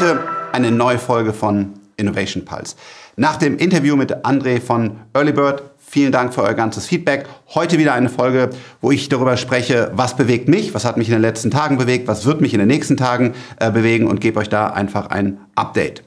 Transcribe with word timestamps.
Heute 0.00 0.18
eine 0.52 0.70
neue 0.70 0.98
Folge 0.98 1.34
von 1.34 1.74
Innovation 1.98 2.46
Pulse. 2.46 2.74
Nach 3.16 3.36
dem 3.36 3.58
Interview 3.58 3.96
mit 3.96 4.24
André 4.24 4.58
von 4.58 4.92
Earlybird, 5.12 5.62
vielen 5.76 6.10
Dank 6.10 6.32
für 6.32 6.42
euer 6.42 6.54
ganzes 6.54 6.86
Feedback. 6.86 7.26
Heute 7.48 7.76
wieder 7.76 7.92
eine 7.92 8.08
Folge, 8.08 8.48
wo 8.80 8.90
ich 8.90 9.10
darüber 9.10 9.36
spreche, 9.36 9.90
was 9.92 10.16
bewegt 10.16 10.48
mich, 10.48 10.72
was 10.72 10.86
hat 10.86 10.96
mich 10.96 11.08
in 11.08 11.12
den 11.12 11.20
letzten 11.20 11.50
Tagen 11.50 11.76
bewegt, 11.76 12.08
was 12.08 12.24
wird 12.24 12.40
mich 12.40 12.54
in 12.54 12.60
den 12.60 12.68
nächsten 12.68 12.96
Tagen 12.96 13.34
äh, 13.58 13.70
bewegen 13.70 14.06
und 14.06 14.22
gebe 14.22 14.40
euch 14.40 14.48
da 14.48 14.68
einfach 14.68 15.10
ein 15.10 15.38
Update. 15.54 16.02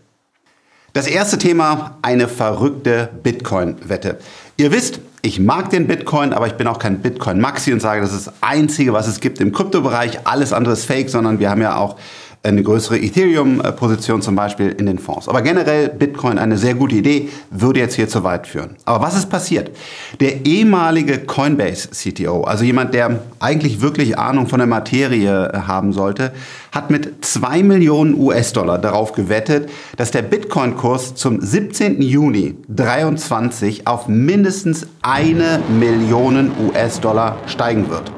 Das 0.94 1.05
erste 1.05 1.38
Thema, 1.38 1.99
eine 2.02 2.27
verrückte 2.27 3.09
Bitcoin-Wette. 3.21 4.17
Ihr 4.57 4.71
wisst, 4.71 5.02
ich 5.21 5.39
mag 5.39 5.70
den 5.70 5.85
Bitcoin, 5.85 6.34
aber 6.34 6.48
ich 6.48 6.53
bin 6.53 6.66
auch 6.66 6.80
kein 6.80 6.99
Bitcoin-Maxi 6.99 7.71
und 7.71 7.80
sage, 7.80 8.02
das 8.02 8.12
ist 8.12 8.25
das 8.25 8.34
Einzige, 8.41 8.91
was 8.94 9.07
es 9.07 9.20
gibt 9.20 9.39
im 9.39 9.52
Kryptobereich. 9.52 10.21
Alles 10.23 10.52
andere 10.52 10.73
ist 10.73 10.85
Fake, 10.85 11.09
sondern 11.09 11.38
wir 11.38 11.52
haben 11.52 11.62
ja 11.62 11.77
auch 11.77 11.95
eine 12.43 12.61
größere 12.61 12.99
Ethereum-Position 12.99 14.21
zum 14.21 14.35
Beispiel 14.35 14.70
in 14.70 14.85
den 14.85 14.99
Fonds. 14.99 15.29
Aber 15.29 15.41
generell 15.41 15.88
Bitcoin 15.88 16.38
eine 16.38 16.57
sehr 16.57 16.75
gute 16.75 16.95
Idee, 16.95 17.29
würde 17.49 17.79
jetzt 17.79 17.95
hier 17.95 18.09
zu 18.09 18.25
weit 18.25 18.47
führen. 18.47 18.75
Aber 18.84 19.05
was 19.05 19.15
ist 19.15 19.29
passiert? 19.29 19.71
Der 20.20 20.45
ehemalige 20.45 21.20
Coinbase-CTO, 21.20 22.43
also 22.43 22.65
jemand, 22.65 22.93
der 22.93 23.21
eigentlich 23.39 23.79
wirklich 23.79 24.17
Ahnung 24.17 24.48
von 24.48 24.59
der 24.59 24.67
Materie 24.67 25.51
äh, 25.53 25.57
haben 25.67 25.93
sollte, 25.93 26.34
hat 26.73 26.89
mit 26.89 27.23
zwei 27.23 27.63
Millionen 27.63 28.20
US-Dollar 28.20 28.77
darauf 28.77 29.13
gewettet, 29.13 29.70
dass 29.95 30.12
der 30.12 30.23
Bitcoin-Kurs 30.23 31.15
zum 31.15 31.39
17. 31.39 32.01
Juni 32.01 32.55
23 32.67 33.87
auf 33.87 34.09
mindestens 34.09 34.85
eine 35.01 35.62
Million 35.79 36.51
US-Dollar 36.67 37.37
steigen 37.45 37.89
wird. 37.89 38.12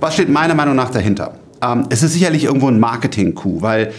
Was 0.00 0.12
steht 0.12 0.28
meiner 0.28 0.54
Meinung 0.54 0.76
nach 0.76 0.90
dahinter? 0.90 1.32
Ähm, 1.62 1.86
es 1.90 2.02
ist 2.02 2.12
sicherlich 2.12 2.44
irgendwo 2.44 2.68
ein 2.68 2.80
Marketing-Coup, 2.80 3.62
weil 3.62 3.92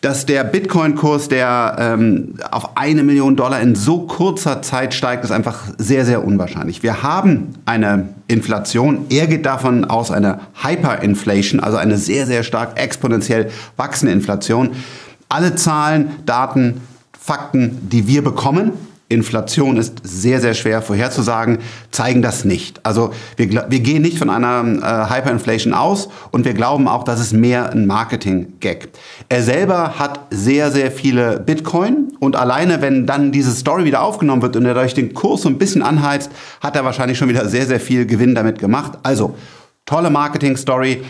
dass 0.00 0.24
der 0.24 0.44
Bitcoin-Kurs, 0.44 1.28
der 1.28 1.76
ähm, 1.78 2.34
auf 2.50 2.76
eine 2.76 3.02
Million 3.02 3.36
Dollar 3.36 3.60
in 3.60 3.74
so 3.74 4.06
kurzer 4.06 4.62
Zeit 4.62 4.94
steigt, 4.94 5.24
ist 5.24 5.30
einfach 5.30 5.64
sehr, 5.76 6.06
sehr 6.06 6.24
unwahrscheinlich. 6.24 6.82
Wir 6.82 7.02
haben 7.02 7.50
eine 7.66 8.08
Inflation. 8.26 9.04
Er 9.10 9.26
geht 9.26 9.44
davon 9.44 9.84
aus, 9.84 10.10
eine 10.10 10.40
Hyperinflation, 10.62 11.60
also 11.60 11.76
eine 11.76 11.98
sehr, 11.98 12.26
sehr 12.26 12.44
stark 12.44 12.80
exponentiell 12.80 13.50
wachsende 13.76 14.14
Inflation. 14.14 14.70
Alle 15.28 15.54
Zahlen, 15.54 16.12
Daten, 16.24 16.80
Fakten, 17.12 17.78
die 17.90 18.06
wir 18.06 18.24
bekommen, 18.24 18.72
Inflation 19.10 19.76
ist 19.76 19.98
sehr, 20.04 20.40
sehr 20.40 20.54
schwer 20.54 20.82
vorherzusagen, 20.82 21.58
zeigen 21.90 22.22
das 22.22 22.44
nicht. 22.44 22.80
Also 22.86 23.12
wir, 23.36 23.66
wir 23.68 23.80
gehen 23.80 24.02
nicht 24.02 24.18
von 24.18 24.30
einer 24.30 24.62
äh, 24.62 25.14
Hyperinflation 25.14 25.74
aus 25.74 26.08
und 26.30 26.44
wir 26.44 26.54
glauben 26.54 26.86
auch, 26.86 27.02
dass 27.02 27.18
es 27.18 27.32
mehr 27.32 27.72
ein 27.72 27.86
Marketing-Gag. 27.86 28.88
Er 29.28 29.42
selber 29.42 29.98
hat 29.98 30.20
sehr, 30.30 30.70
sehr 30.70 30.92
viele 30.92 31.40
Bitcoin 31.40 32.12
und 32.20 32.36
alleine, 32.36 32.82
wenn 32.82 33.04
dann 33.04 33.32
diese 33.32 33.50
Story 33.50 33.84
wieder 33.84 34.02
aufgenommen 34.02 34.42
wird 34.42 34.54
und 34.54 34.64
er 34.64 34.74
durch 34.74 34.94
den 34.94 35.12
Kurs 35.12 35.42
so 35.42 35.48
ein 35.48 35.58
bisschen 35.58 35.82
anheizt, 35.82 36.30
hat 36.60 36.76
er 36.76 36.84
wahrscheinlich 36.84 37.18
schon 37.18 37.28
wieder 37.28 37.48
sehr, 37.48 37.66
sehr 37.66 37.80
viel 37.80 38.06
Gewinn 38.06 38.36
damit 38.36 38.60
gemacht. 38.60 38.92
Also 39.02 39.34
tolle 39.86 40.10
Marketing-Story. 40.10 41.02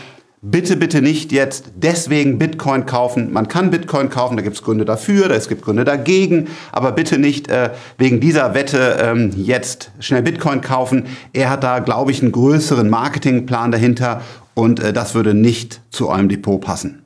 Bitte, 0.43 0.75
bitte 0.75 1.03
nicht 1.03 1.31
jetzt 1.31 1.65
deswegen 1.75 2.39
Bitcoin 2.39 2.87
kaufen. 2.87 3.31
Man 3.31 3.47
kann 3.47 3.69
Bitcoin 3.69 4.09
kaufen, 4.09 4.37
da 4.37 4.41
gibt 4.41 4.55
es 4.55 4.63
Gründe 4.63 4.85
dafür, 4.85 5.29
es 5.29 5.47
gibt 5.47 5.61
Gründe 5.61 5.85
dagegen, 5.85 6.47
aber 6.71 6.93
bitte 6.93 7.19
nicht 7.19 7.47
äh, 7.51 7.69
wegen 7.99 8.19
dieser 8.19 8.55
Wette 8.55 8.97
ähm, 8.99 9.29
jetzt 9.35 9.91
schnell 9.99 10.23
Bitcoin 10.23 10.61
kaufen. 10.61 11.05
Er 11.31 11.51
hat 11.51 11.63
da, 11.63 11.77
glaube 11.77 12.09
ich, 12.09 12.23
einen 12.23 12.31
größeren 12.31 12.89
Marketingplan 12.89 13.71
dahinter 13.71 14.21
und 14.55 14.79
äh, 14.79 14.93
das 14.93 15.13
würde 15.13 15.35
nicht 15.35 15.79
zu 15.91 16.09
eurem 16.09 16.27
Depot 16.27 16.59
passen. 16.59 17.05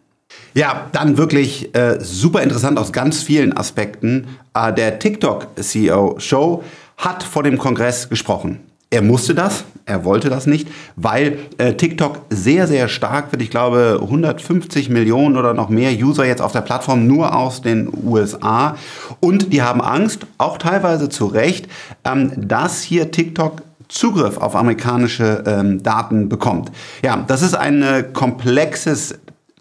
Ja, 0.54 0.88
dann 0.94 1.18
wirklich 1.18 1.76
äh, 1.76 2.00
super 2.00 2.42
interessant 2.42 2.80
aus 2.80 2.94
ganz 2.94 3.22
vielen 3.22 3.52
Aspekten. 3.58 4.28
Äh, 4.54 4.72
der 4.72 4.98
TikTok-CEO 5.00 6.20
Show 6.20 6.64
hat 6.96 7.24
vor 7.24 7.44
dem 7.44 7.58
Kongress 7.58 8.08
gesprochen. 8.08 8.62
Er 8.90 9.02
musste 9.02 9.34
das, 9.34 9.66
er 9.86 10.06
wollte 10.06 10.30
das 10.30 10.48
nicht, 10.48 10.68
weil 10.96 11.40
äh, 11.58 11.74
TikTok 11.74 12.22
sehr, 12.30 12.68
sehr 12.68 12.88
stark 12.88 13.32
wird. 13.32 13.42
Ich 13.42 13.50
glaube, 13.50 14.00
150 14.02 14.90
Millionen 14.90 15.38
oder 15.38 15.54
noch 15.54 15.70
mehr 15.70 15.92
User 15.92 16.26
jetzt 16.26 16.42
auf 16.42 16.52
der 16.52 16.62
Plattform 16.62 17.08
nur 17.08 17.36
aus 17.36 17.62
den 17.62 17.92
USA. 18.04 18.78
Und 19.20 19.52
die 19.52 19.62
haben 19.62 19.82
Angst, 19.82 20.26
auch 20.38 20.58
teilweise 20.58 21.10
zu 21.10 21.26
Recht, 21.26 21.68
ähm, 22.04 22.32
dass 22.36 22.82
hier 22.82 23.12
TikTok 23.12 23.62
Zugriff 23.88 24.38
auf 24.38 24.56
amerikanische 24.56 25.44
ähm, 25.46 25.84
Daten 25.84 26.28
bekommt. 26.30 26.72
Ja, 27.04 27.24
das 27.28 27.42
ist 27.42 27.54
ein 27.54 27.84
äh, 27.84 28.04
komplexes 28.14 29.16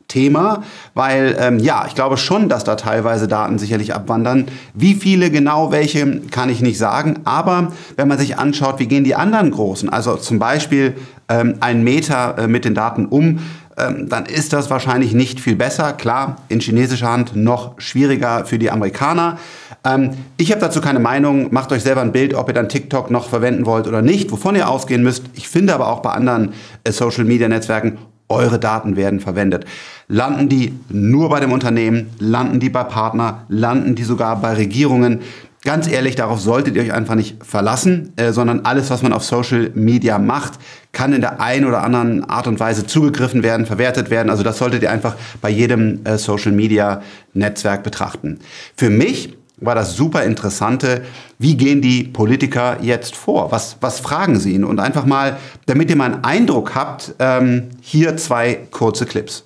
Thema, 0.09 0.63
weil 0.95 1.37
ähm, 1.41 1.59
ja, 1.59 1.85
ich 1.87 1.95
glaube 1.95 2.17
schon, 2.17 2.49
dass 2.49 2.65
da 2.65 2.77
teilweise 2.77 3.29
Daten 3.29 3.59
sicherlich 3.59 3.95
abwandern. 3.95 4.47
Wie 4.75 4.95
viele 4.95 5.31
genau 5.31 5.73
welche, 5.73 6.21
kann 6.31 6.51
ich 6.51 6.61
nicht 6.61 6.79
sagen. 6.79 7.21
Aber 7.25 7.73
wenn 7.97 8.09
man 8.09 8.19
sich 8.19 8.39
anschaut, 8.39 8.79
wie 8.79 8.87
gehen 8.87 9.05
die 9.05 9.15
anderen 9.15 9.51
Großen, 9.51 9.89
also 9.89 10.17
zum 10.17 10.39
Beispiel 10.39 10.95
ähm, 11.29 11.57
ein 11.61 11.83
Meter 11.83 12.37
äh, 12.39 12.47
mit 12.49 12.65
den 12.65 12.75
Daten 12.75 13.07
um, 13.07 13.41
ähm, 13.77 14.09
dann 14.09 14.27
ist 14.27 14.53
das 14.53 14.71
wahrscheinlich 14.71 15.15
nicht 15.15 15.41
viel 15.41 15.57
besser. 15.57 15.93
Klar, 15.95 16.37
in 16.49 16.61
chinesischer 16.61 17.11
Hand 17.11 17.35
noch 17.35 17.81
schwieriger 17.81 18.45
für 18.45 18.59
die 18.59 18.71
Amerikaner. 18.71 19.39
Ähm, 19.85 20.11
ich 20.37 20.51
habe 20.53 20.61
dazu 20.61 20.81
keine 20.81 21.01
Meinung. 21.01 21.53
Macht 21.53 21.73
euch 21.73 21.83
selber 21.83 22.01
ein 22.01 22.13
Bild, 22.13 22.35
ob 22.35 22.49
ihr 22.49 22.55
dann 22.55 22.69
TikTok 22.69 23.11
noch 23.11 23.29
verwenden 23.29 23.67
wollt 23.67 23.89
oder 23.89 24.03
nicht, 24.03 24.31
wovon 24.31 24.55
ihr 24.55 24.69
ausgehen 24.69 25.03
müsst. 25.03 25.25
Ich 25.35 25.49
finde 25.49 25.75
aber 25.75 25.89
auch 25.89 26.01
bei 26.01 26.11
anderen 26.11 26.53
äh, 26.85 26.93
Social-Media-Netzwerken 26.93 27.99
eure 28.29 28.59
Daten 28.59 28.97
werden 28.97 29.21
verwendet. 29.21 29.65
Landen 30.09 30.49
die 30.49 30.75
nur 30.89 31.29
bei 31.29 31.41
dem 31.41 31.53
Unternehmen, 31.53 32.11
landen 32.19 32.61
die 32.61 32.71
bei 32.71 32.85
Partner, 32.85 33.45
landen 33.49 33.95
die 33.95 34.05
sogar 34.05 34.41
bei 34.41 34.55
Regierungen. 34.55 35.21
Ganz 35.65 35.89
ehrlich, 35.89 36.15
darauf 36.15 36.41
solltet 36.41 36.77
ihr 36.77 36.83
euch 36.83 36.93
einfach 36.93 37.15
nicht 37.15 37.43
verlassen, 37.43 38.13
äh, 38.17 38.33
sondern 38.33 38.67
alles, 38.67 38.91
was 38.91 39.03
man 39.03 39.15
auf 39.15 39.25
Social 39.25 39.71
Media 39.75 40.19
macht, 40.19 40.59
kann 40.93 41.15
in 41.15 41.23
der 41.23 41.41
einen 41.41 41.65
oder 41.65 41.83
anderen 41.83 42.23
Art 42.25 42.47
und 42.47 42.61
Weise 42.61 42.87
zugegriffen 42.87 43.43
werden, 43.43 43.65
verwertet 43.65 44.11
werden. 44.11 44.29
Also 44.29 44.43
das 44.43 44.59
solltet 44.59 44.83
ihr 44.83 44.91
einfach 44.91 45.17
bei 45.41 45.49
jedem 45.49 46.05
äh, 46.05 46.19
Social 46.19 46.53
Media 46.53 47.01
Netzwerk 47.33 47.83
betrachten. 47.83 48.41
Für 48.77 48.91
mich 48.91 49.39
war 49.67 49.75
das 49.75 49.97
super 49.97 50.25
interessante, 50.25 51.05
wie 51.39 51.57
gehen 51.57 51.83
die 51.83 52.05
Politiker 52.05 52.79
jetzt 52.83 53.17
vor? 53.17 53.51
Was, 53.53 53.77
was 53.81 54.01
fragen 54.01 54.39
sie 54.39 54.55
ihn? 54.55 54.65
Und 54.65 54.81
einfach 54.81 55.07
mal, 55.07 55.39
damit 55.67 55.91
ihr 55.91 55.97
mal 55.97 56.13
einen 56.13 56.25
Eindruck 56.25 56.75
habt, 56.75 57.15
ähm, 57.19 57.71
hier 57.81 58.17
zwei 58.17 58.67
kurze 58.71 59.07
Clips. 59.07 59.45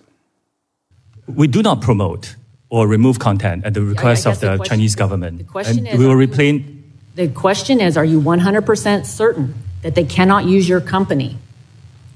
We 1.27 1.49
do 1.49 1.61
not 1.61 1.81
promote 1.81 2.37
or 2.71 2.89
remove 2.89 3.19
content 3.19 3.65
at 3.65 3.75
the 3.75 3.81
request 3.81 4.27
of 4.27 4.41
the, 4.41 4.57
the 4.57 4.69
Chinese 4.69 4.97
government. 4.97 5.39
The 5.39 5.45
question 5.45 5.87
and 5.87 5.89
is, 5.89 5.99
we 5.99 6.07
will 6.07 6.17
replace. 6.17 6.63
The 7.17 7.29
question 7.29 7.81
is, 7.81 7.97
are 7.97 8.05
you 8.05 8.21
100% 8.21 9.05
certain 9.05 9.55
that 9.83 9.95
they 9.95 10.05
cannot 10.05 10.45
use 10.45 10.69
your 10.69 10.81
company 10.81 11.37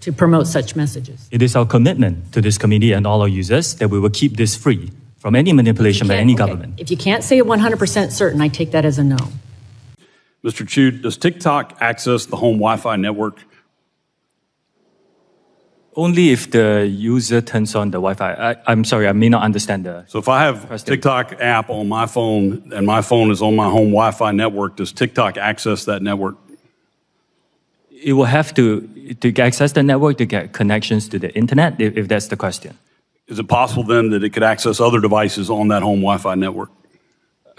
to 0.01 0.13
promote 0.13 0.47
such 0.47 0.77
messages? 0.77 1.29
It 1.31 1.43
is 1.43 1.57
our 1.57 1.67
commitment 1.67 2.33
to 2.33 2.41
this 2.41 2.57
committee 2.57 2.93
and 2.93 3.07
all 3.07 3.21
our 3.21 3.29
users 3.29 3.75
that 3.77 3.89
we 3.89 3.99
will 3.99 4.11
keep 4.11 4.37
this 4.37 4.55
free 4.57 4.91
from 5.23 5.37
any 5.37 5.53
manipulation 5.53 6.09
by 6.09 6.17
any 6.17 6.35
okay. 6.35 6.39
government. 6.39 6.75
If 6.79 6.91
you 6.91 6.97
can't 6.97 7.23
say 7.23 7.39
it 7.39 7.45
100% 7.45 8.11
certain, 8.11 8.41
I 8.41 8.49
take 8.49 8.73
that 8.73 8.85
as 8.85 8.99
a 8.99 9.05
no. 9.05 9.19
Mr. 10.43 10.67
Chu, 10.67 10.91
does 10.91 11.17
TikTok 11.17 11.79
access 11.81 12.27
the 12.27 12.35
home 12.35 12.57
Wi 12.57 12.77
Fi 12.77 12.97
network? 12.97 13.39
Only 15.95 16.31
if 16.31 16.51
the 16.51 16.89
user 16.89 17.41
turns 17.41 17.77
on 17.77 17.93
the 17.93 17.99
Wi 17.99 18.15
Fi. 18.15 18.57
I'm 18.67 18.83
sorry, 18.83 19.07
I 19.07 19.13
may 19.13 19.29
not 19.29 19.45
understand 19.45 19.87
the. 19.87 20.05
So 20.09 20.19
if 20.19 20.29
I 20.29 20.43
have 20.43 20.69
a 20.73 20.77
TikTok 20.77 21.35
app 21.39 21.71
on 21.71 21.89
my 21.89 22.07
phone 22.07 22.73
and 22.75 22.85
my 22.85 23.01
phone 23.01 23.31
is 23.31 23.41
on 23.43 23.55
my 23.55 23.69
home 23.71 23.93
Wi 23.93 24.11
Fi 24.11 24.33
network, 24.33 24.75
does 24.75 24.91
TikTok 24.91 25.37
access 25.37 25.85
that 25.85 26.03
network? 26.03 26.35
It 27.93 28.15
will 28.15 28.25
have 28.39 28.53
to, 28.55 29.15
to 29.21 29.41
access 29.41 29.71
the 29.71 29.85
network 29.85 30.19
to 30.19 30.27
get 30.27 30.53
connections 30.53 31.09
to 31.11 31.21
the 31.21 31.33
internet, 31.37 31.81
if, 31.81 31.97
if 31.97 32.09
that's 32.09 32.27
the 32.27 32.37
question. 32.37 32.77
Is 33.29 33.39
it 33.39 33.49
possible 33.49 33.85
then 33.85 34.11
that 34.11 34.25
it 34.25 34.31
could 34.31 34.43
access 34.43 34.81
other 34.81 35.01
devices 35.01 35.49
on 35.49 35.69
that 35.69 35.83
home 35.83 36.01
Wi 36.01 36.19
Fi 36.19 36.35
network? 36.35 36.71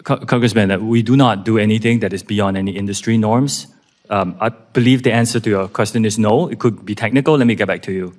Congressman, 0.04 0.88
we 0.88 1.02
do 1.02 1.16
not 1.16 1.46
do 1.46 1.58
anything 1.58 2.02
that 2.02 2.14
is 2.14 2.24
beyond 2.24 2.58
any 2.58 2.72
industry 2.72 3.18
norms. 3.18 3.68
Um, 4.10 4.36
I 4.42 4.50
believe 4.50 5.04
the 5.04 5.14
answer 5.14 5.40
to 5.40 5.50
your 5.50 5.68
question 5.70 6.04
is 6.06 6.18
no. 6.18 6.50
It 6.50 6.60
could 6.60 6.86
be 6.86 6.94
technical. 6.94 7.38
Let 7.38 7.48
me 7.48 7.56
get 7.56 7.68
back 7.68 7.82
to 7.84 7.92
you. 7.92 8.14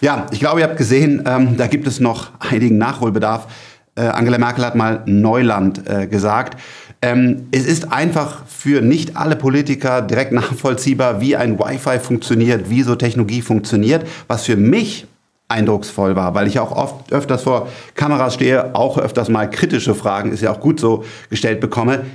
Ja, 0.00 0.26
ich 0.32 0.40
glaube, 0.40 0.60
ihr 0.60 0.66
habt 0.66 0.76
gesehen, 0.76 1.22
ähm, 1.26 1.56
da 1.56 1.66
gibt 1.66 1.86
es 1.86 2.00
noch 2.00 2.30
einigen 2.40 2.78
Nachholbedarf. 2.78 3.46
Äh, 3.94 4.02
Angela 4.02 4.38
Merkel 4.38 4.64
hat 4.64 4.74
mal 4.74 5.02
Neuland 5.06 5.88
äh, 5.88 6.06
gesagt. 6.06 6.60
Ähm, 7.02 7.48
es 7.50 7.66
ist 7.66 7.92
einfach 7.92 8.46
für 8.46 8.80
nicht 8.80 9.16
alle 9.16 9.36
Politiker 9.36 10.02
direkt 10.02 10.32
nachvollziehbar, 10.32 11.20
wie 11.20 11.36
ein 11.36 11.58
Wi-Fi 11.58 11.98
funktioniert, 11.98 12.70
wie 12.70 12.82
so 12.82 12.94
Technologie 12.94 13.42
funktioniert. 13.42 14.06
Was 14.28 14.44
für 14.44 14.56
mich 14.56 15.06
eindrucksvoll 15.52 16.16
war, 16.16 16.34
weil 16.34 16.46
ich 16.46 16.58
auch 16.58 16.72
oft 16.72 17.12
öfters 17.12 17.42
vor 17.42 17.68
Kameras 17.94 18.34
stehe, 18.34 18.74
auch 18.74 18.98
öfters 18.98 19.28
mal 19.28 19.48
kritische 19.48 19.94
Fragen, 19.94 20.32
ist 20.32 20.42
ja 20.42 20.52
auch 20.52 20.60
gut 20.60 20.80
so 20.80 21.04
gestellt 21.30 21.60
bekomme, 21.60 22.06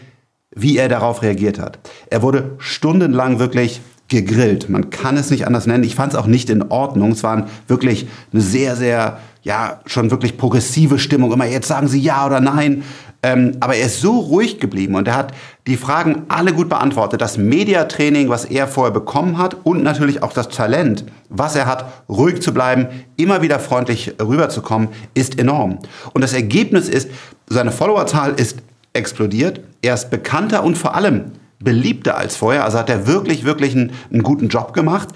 wie 0.53 0.77
er 0.77 0.89
darauf 0.89 1.21
reagiert 1.21 1.59
hat. 1.59 1.79
Er 2.09 2.21
wurde 2.21 2.55
stundenlang 2.57 3.39
wirklich 3.39 3.81
gegrillt. 4.07 4.69
Man 4.69 4.89
kann 4.89 5.17
es 5.17 5.29
nicht 5.29 5.45
anders 5.45 5.67
nennen. 5.67 5.83
Ich 5.83 5.95
fand 5.95 6.13
es 6.13 6.19
auch 6.19 6.27
nicht 6.27 6.49
in 6.49 6.63
Ordnung. 6.69 7.11
Es 7.11 7.23
war 7.23 7.47
wirklich 7.67 8.07
eine 8.31 8.41
sehr, 8.41 8.75
sehr, 8.75 9.19
ja, 9.43 9.81
schon 9.85 10.11
wirklich 10.11 10.37
progressive 10.37 10.97
Stimmung. 10.97 11.31
Immer 11.31 11.45
jetzt 11.45 11.67
sagen 11.67 11.87
Sie 11.87 11.99
ja 11.99 12.25
oder 12.25 12.39
nein. 12.39 12.83
Ähm, 13.23 13.57
aber 13.59 13.75
er 13.75 13.87
ist 13.87 13.99
so 13.99 14.19
ruhig 14.19 14.59
geblieben 14.59 14.95
und 14.95 15.07
er 15.07 15.15
hat 15.15 15.33
die 15.67 15.77
Fragen 15.77 16.23
alle 16.29 16.53
gut 16.53 16.69
beantwortet. 16.69 17.21
Das 17.21 17.37
Mediatraining, 17.37 18.29
was 18.29 18.45
er 18.45 18.67
vorher 18.67 18.93
bekommen 18.93 19.37
hat 19.37 19.57
und 19.65 19.83
natürlich 19.83 20.23
auch 20.23 20.31
das 20.31 20.47
Talent, 20.47 21.03
was 21.29 21.55
er 21.55 21.65
hat, 21.65 21.91
ruhig 22.07 22.41
zu 22.41 22.53
bleiben, 22.53 22.87
immer 23.17 23.41
wieder 23.41 23.59
freundlich 23.59 24.15
rüberzukommen, 24.19 24.87
ist 25.13 25.37
enorm. 25.37 25.79
Und 26.13 26.21
das 26.21 26.33
Ergebnis 26.33 26.87
ist, 26.87 27.09
seine 27.47 27.71
Followerzahl 27.71 28.33
ist 28.33 28.59
explodiert. 28.93 29.59
Er 29.81 29.93
ist 29.93 30.09
bekannter 30.09 30.63
und 30.63 30.77
vor 30.77 30.95
allem 30.95 31.33
beliebter 31.59 32.17
als 32.17 32.37
vorher. 32.37 32.63
Also 32.63 32.77
hat 32.77 32.89
er 32.89 33.05
wirklich, 33.05 33.43
wirklich 33.43 33.75
einen, 33.75 33.91
einen 34.11 34.23
guten 34.23 34.47
Job 34.47 34.73
gemacht. 34.73 35.09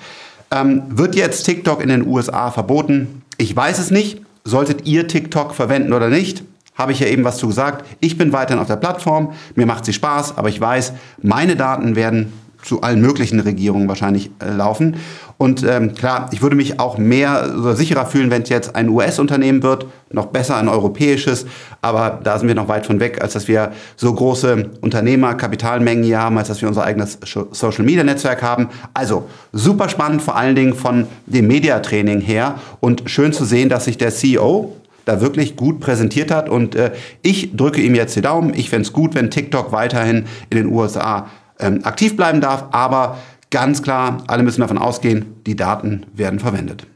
Ähm, 0.51 0.83
wird 0.89 1.15
jetzt 1.15 1.43
TikTok 1.43 1.81
in 1.81 1.87
den 1.87 2.05
USA 2.05 2.51
verboten? 2.51 3.23
Ich 3.37 3.55
weiß 3.55 3.79
es 3.79 3.89
nicht. 3.89 4.21
Solltet 4.43 4.85
ihr 4.85 5.07
TikTok 5.07 5.55
verwenden 5.55 5.93
oder 5.93 6.09
nicht? 6.09 6.43
Habe 6.81 6.93
ich 6.93 6.99
ja 6.99 7.05
eben 7.05 7.23
was 7.23 7.37
zu 7.37 7.47
gesagt. 7.47 7.85
Ich 7.99 8.17
bin 8.17 8.33
weiterhin 8.33 8.59
auf 8.59 8.67
der 8.67 8.75
Plattform. 8.75 9.33
Mir 9.53 9.67
macht 9.67 9.85
sie 9.85 9.93
Spaß, 9.93 10.35
aber 10.35 10.49
ich 10.49 10.59
weiß, 10.59 10.93
meine 11.21 11.55
Daten 11.55 11.95
werden 11.95 12.33
zu 12.63 12.81
allen 12.81 13.01
möglichen 13.01 13.39
Regierungen 13.39 13.87
wahrscheinlich 13.87 14.31
äh, 14.39 14.51
laufen. 14.51 14.97
Und 15.37 15.63
ähm, 15.63 15.95
klar, 15.95 16.29
ich 16.31 16.41
würde 16.41 16.55
mich 16.55 16.79
auch 16.79 16.97
mehr 16.97 17.53
oder 17.59 17.75
sicherer 17.75 18.05
fühlen, 18.05 18.29
wenn 18.29 18.43
es 18.43 18.49
jetzt 18.49 18.75
ein 18.75 18.89
US-Unternehmen 18.89 19.63
wird, 19.63 19.85
noch 20.11 20.27
besser 20.27 20.57
ein 20.57 20.67
europäisches. 20.67 21.45
Aber 21.81 22.19
da 22.23 22.37
sind 22.37 22.47
wir 22.47 22.55
noch 22.55 22.67
weit 22.67 22.85
von 22.85 22.99
weg, 22.99 23.21
als 23.21 23.33
dass 23.33 23.47
wir 23.47 23.71
so 23.95 24.13
große 24.13 24.69
Unternehmer, 24.81 25.33
Kapitalmengen 25.35 26.03
hier 26.03 26.19
haben, 26.19 26.37
als 26.37 26.47
dass 26.47 26.61
wir 26.61 26.67
unser 26.67 26.83
eigenes 26.83 27.17
Social-Media-Netzwerk 27.51 28.43
haben. 28.43 28.69
Also 28.93 29.27
super 29.51 29.89
spannend, 29.89 30.21
vor 30.21 30.35
allen 30.35 30.55
Dingen 30.55 30.73
von 30.73 31.07
dem 31.25 31.47
Mediatraining 31.47 32.21
her. 32.21 32.55
Und 32.79 33.03
schön 33.07 33.33
zu 33.33 33.45
sehen, 33.45 33.69
dass 33.69 33.85
sich 33.85 33.97
der 33.97 34.11
CEO, 34.11 34.75
da 35.05 35.21
wirklich 35.21 35.55
gut 35.55 35.79
präsentiert 35.79 36.31
hat. 36.31 36.49
Und 36.49 36.75
äh, 36.75 36.91
ich 37.21 37.55
drücke 37.55 37.81
ihm 37.81 37.95
jetzt 37.95 38.15
die 38.15 38.21
Daumen. 38.21 38.53
Ich 38.53 38.69
fände 38.69 38.83
es 38.83 38.93
gut, 38.93 39.15
wenn 39.15 39.31
TikTok 39.31 39.71
weiterhin 39.71 40.25
in 40.49 40.57
den 40.57 40.67
USA 40.67 41.29
ähm, 41.59 41.81
aktiv 41.83 42.15
bleiben 42.15 42.41
darf. 42.41 42.65
Aber 42.71 43.17
ganz 43.49 43.81
klar, 43.81 44.23
alle 44.27 44.43
müssen 44.43 44.61
davon 44.61 44.77
ausgehen, 44.77 45.35
die 45.45 45.55
Daten 45.55 46.05
werden 46.13 46.39
verwendet. 46.39 46.87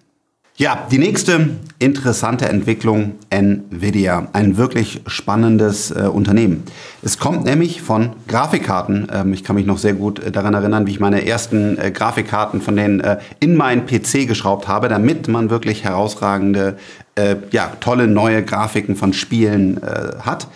Ja, 0.57 0.87
die 0.89 0.99
nächste 0.99 1.49
interessante 1.79 2.47
Entwicklung 2.47 3.15
Nvidia, 3.29 4.29
ein 4.31 4.55
wirklich 4.55 5.01
spannendes 5.05 5.91
äh, 5.91 6.03
Unternehmen. 6.03 6.63
Es 7.03 7.19
kommt 7.19 7.43
nämlich 7.43 7.81
von 7.81 8.11
Grafikkarten. 8.29 9.09
Ähm, 9.11 9.33
ich 9.33 9.43
kann 9.43 9.57
mich 9.57 9.65
noch 9.65 9.77
sehr 9.77 9.95
gut 9.95 10.19
äh, 10.19 10.31
daran 10.31 10.53
erinnern, 10.53 10.87
wie 10.87 10.91
ich 10.91 11.01
meine 11.01 11.27
ersten 11.27 11.77
äh, 11.77 11.91
Grafikkarten 11.91 12.61
von 12.61 12.77
denen 12.77 13.01
äh, 13.01 13.17
in 13.41 13.57
meinen 13.57 13.85
PC 13.85 14.29
geschraubt 14.29 14.69
habe, 14.69 14.87
damit 14.87 15.27
man 15.27 15.49
wirklich 15.49 15.83
herausragende, 15.83 16.77
äh, 17.15 17.35
ja, 17.51 17.73
tolle 17.81 18.07
neue 18.07 18.41
Grafiken 18.41 18.95
von 18.95 19.11
Spielen 19.11 19.83
äh, 19.83 20.21
hat. 20.21 20.47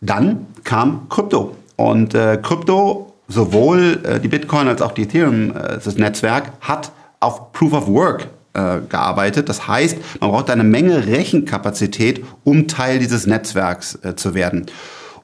Dann 0.00 0.46
kam 0.64 1.10
Krypto 1.10 1.54
und 1.76 2.14
Krypto 2.14 3.12
sowohl 3.28 4.20
die 4.22 4.28
Bitcoin 4.28 4.68
als 4.68 4.80
auch 4.80 4.92
die 4.92 5.02
Ethereum, 5.02 5.52
das 5.52 5.96
Netzwerk, 5.96 6.52
hat 6.60 6.92
auf 7.20 7.52
Proof 7.52 7.72
of 7.72 7.86
Work 7.88 8.28
äh, 8.56 8.80
gearbeitet. 8.88 9.48
Das 9.48 9.68
heißt, 9.68 9.98
man 10.20 10.30
braucht 10.30 10.50
eine 10.50 10.64
Menge 10.64 11.06
Rechenkapazität, 11.06 12.24
um 12.44 12.66
Teil 12.66 12.98
dieses 12.98 13.26
Netzwerks 13.26 13.98
äh, 14.02 14.16
zu 14.16 14.34
werden. 14.34 14.66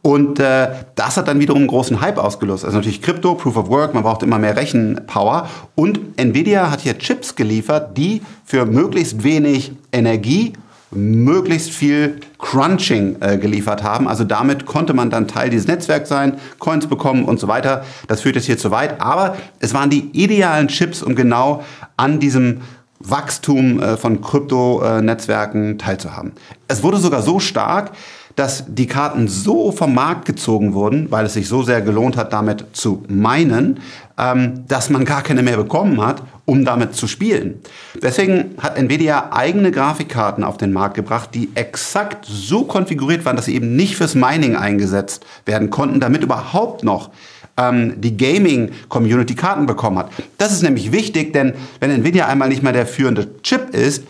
Und 0.02 0.40
äh, 0.40 0.68
das 0.96 1.16
hat 1.16 1.28
dann 1.28 1.38
wiederum 1.38 1.62
einen 1.62 1.68
großen 1.68 2.00
Hype 2.00 2.18
ausgelöst. 2.18 2.64
Also 2.64 2.76
natürlich 2.76 3.02
Krypto, 3.02 3.36
Proof 3.36 3.56
of 3.56 3.68
Work, 3.68 3.94
man 3.94 4.02
braucht 4.02 4.24
immer 4.24 4.38
mehr 4.38 4.56
Rechenpower. 4.56 5.48
Und 5.76 6.00
Nvidia 6.16 6.70
hat 6.70 6.80
hier 6.80 6.98
Chips 6.98 7.36
geliefert, 7.36 7.96
die 7.96 8.20
für 8.44 8.66
möglichst 8.66 9.22
wenig 9.22 9.72
Energie 9.92 10.54
möglichst 10.94 11.70
viel 11.70 12.20
Crunching 12.38 13.16
äh, 13.20 13.38
geliefert 13.38 13.82
haben. 13.82 14.08
Also 14.08 14.24
damit 14.24 14.66
konnte 14.66 14.92
man 14.92 15.08
dann 15.08 15.26
Teil 15.26 15.50
dieses 15.50 15.66
Netzwerks 15.66 16.08
sein, 16.08 16.34
Coins 16.58 16.86
bekommen 16.86 17.24
und 17.24 17.40
so 17.40 17.48
weiter. 17.48 17.84
Das 18.08 18.20
führt 18.20 18.36
jetzt 18.36 18.44
hier 18.44 18.58
zu 18.58 18.70
weit. 18.70 19.00
Aber 19.00 19.36
es 19.60 19.72
waren 19.72 19.88
die 19.88 20.10
idealen 20.12 20.68
Chips, 20.68 21.02
um 21.02 21.14
genau 21.14 21.64
an 21.96 22.20
diesem 22.20 22.60
Wachstum 23.04 23.80
äh, 23.80 23.96
von 23.96 24.20
Krypto-Netzwerken 24.20 25.78
teilzuhaben. 25.78 26.32
Es 26.68 26.82
wurde 26.82 26.98
sogar 26.98 27.22
so 27.22 27.40
stark, 27.40 27.92
dass 28.36 28.64
die 28.66 28.86
Karten 28.86 29.28
so 29.28 29.72
vom 29.72 29.94
Markt 29.94 30.24
gezogen 30.24 30.74
wurden, 30.74 31.10
weil 31.10 31.26
es 31.26 31.34
sich 31.34 31.48
so 31.48 31.62
sehr 31.62 31.82
gelohnt 31.82 32.16
hat, 32.16 32.32
damit 32.32 32.64
zu 32.72 33.04
meinen, 33.08 33.80
ähm, 34.18 34.64
dass 34.68 34.90
man 34.90 35.04
gar 35.04 35.22
keine 35.22 35.42
mehr 35.42 35.56
bekommen 35.56 36.04
hat, 36.04 36.22
um 36.44 36.64
damit 36.64 36.94
zu 36.94 37.06
spielen. 37.06 37.60
Deswegen 38.00 38.56
hat 38.58 38.76
Nvidia 38.76 39.32
eigene 39.32 39.70
Grafikkarten 39.70 40.44
auf 40.44 40.56
den 40.56 40.72
Markt 40.72 40.94
gebracht, 40.94 41.30
die 41.34 41.50
exakt 41.54 42.24
so 42.26 42.64
konfiguriert 42.64 43.24
waren, 43.24 43.36
dass 43.36 43.46
sie 43.46 43.54
eben 43.54 43.76
nicht 43.76 43.96
fürs 43.96 44.14
Mining 44.14 44.56
eingesetzt 44.56 45.24
werden 45.46 45.70
konnten, 45.70 46.00
damit 46.00 46.22
überhaupt 46.22 46.84
noch 46.84 47.10
ähm, 47.56 48.00
die 48.00 48.16
Gaming-Community 48.16 49.34
Karten 49.34 49.66
bekommen 49.66 49.98
hat. 49.98 50.10
Das 50.38 50.52
ist 50.52 50.62
nämlich 50.62 50.92
wichtig, 50.92 51.32
denn 51.32 51.54
wenn 51.80 51.90
Nvidia 51.90 52.26
einmal 52.26 52.48
nicht 52.48 52.62
mehr 52.62 52.72
der 52.72 52.86
führende 52.86 53.28
Chip 53.42 53.70
ist, 53.74 54.04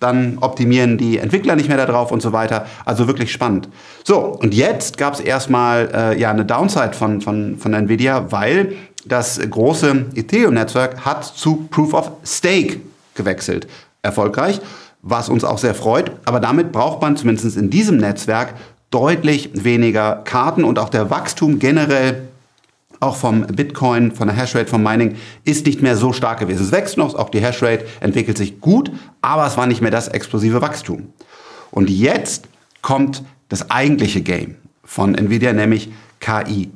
dann 0.00 0.38
optimieren 0.40 0.96
die 0.96 1.18
Entwickler 1.18 1.56
nicht 1.56 1.68
mehr 1.68 1.76
darauf 1.76 2.12
und 2.12 2.22
so 2.22 2.32
weiter. 2.32 2.66
Also 2.84 3.08
wirklich 3.08 3.32
spannend. 3.32 3.68
So, 4.04 4.18
und 4.18 4.54
jetzt 4.54 4.96
gab 4.96 5.14
es 5.14 5.20
erstmal 5.20 5.90
äh, 5.92 6.20
ja 6.20 6.30
eine 6.30 6.44
Downside 6.44 6.92
von, 6.92 7.20
von, 7.20 7.58
von 7.58 7.74
Nvidia, 7.74 8.30
weil 8.30 8.76
das 9.04 9.40
große 9.40 10.06
Ethereum-Netzwerk 10.14 11.04
hat 11.04 11.24
zu 11.24 11.66
Proof 11.70 11.94
of 11.94 12.10
Stake 12.24 12.80
gewechselt. 13.14 13.66
Erfolgreich, 14.02 14.60
was 15.02 15.28
uns 15.28 15.42
auch 15.44 15.58
sehr 15.58 15.74
freut. 15.74 16.12
Aber 16.24 16.38
damit 16.38 16.70
braucht 16.70 17.02
man 17.02 17.16
zumindest 17.16 17.56
in 17.56 17.70
diesem 17.70 17.96
Netzwerk 17.96 18.54
deutlich 18.90 19.50
weniger 19.52 20.22
Karten 20.24 20.64
und 20.64 20.78
auch 20.78 20.88
der 20.88 21.10
Wachstum 21.10 21.58
generell 21.58 22.28
auch 23.00 23.16
vom 23.16 23.46
Bitcoin, 23.46 24.12
von 24.12 24.28
der 24.28 24.36
Hashrate, 24.36 24.68
vom 24.68 24.82
Mining, 24.82 25.16
ist 25.44 25.66
nicht 25.66 25.82
mehr 25.82 25.96
so 25.96 26.12
stark 26.12 26.40
gewesen. 26.40 26.62
Es 26.62 26.72
wächst 26.72 26.96
noch, 26.96 27.14
auch 27.14 27.28
die 27.30 27.40
Hashrate 27.40 27.84
entwickelt 28.00 28.38
sich 28.38 28.60
gut, 28.60 28.90
aber 29.22 29.46
es 29.46 29.56
war 29.56 29.66
nicht 29.66 29.80
mehr 29.80 29.90
das 29.90 30.08
explosive 30.08 30.60
Wachstum. 30.60 31.12
Und 31.70 31.90
jetzt 31.90 32.48
kommt 32.82 33.22
das 33.48 33.70
eigentliche 33.70 34.20
Game 34.20 34.56
von 34.84 35.14
Nvidia, 35.14 35.52
nämlich 35.52 35.90
KI. 36.20 36.70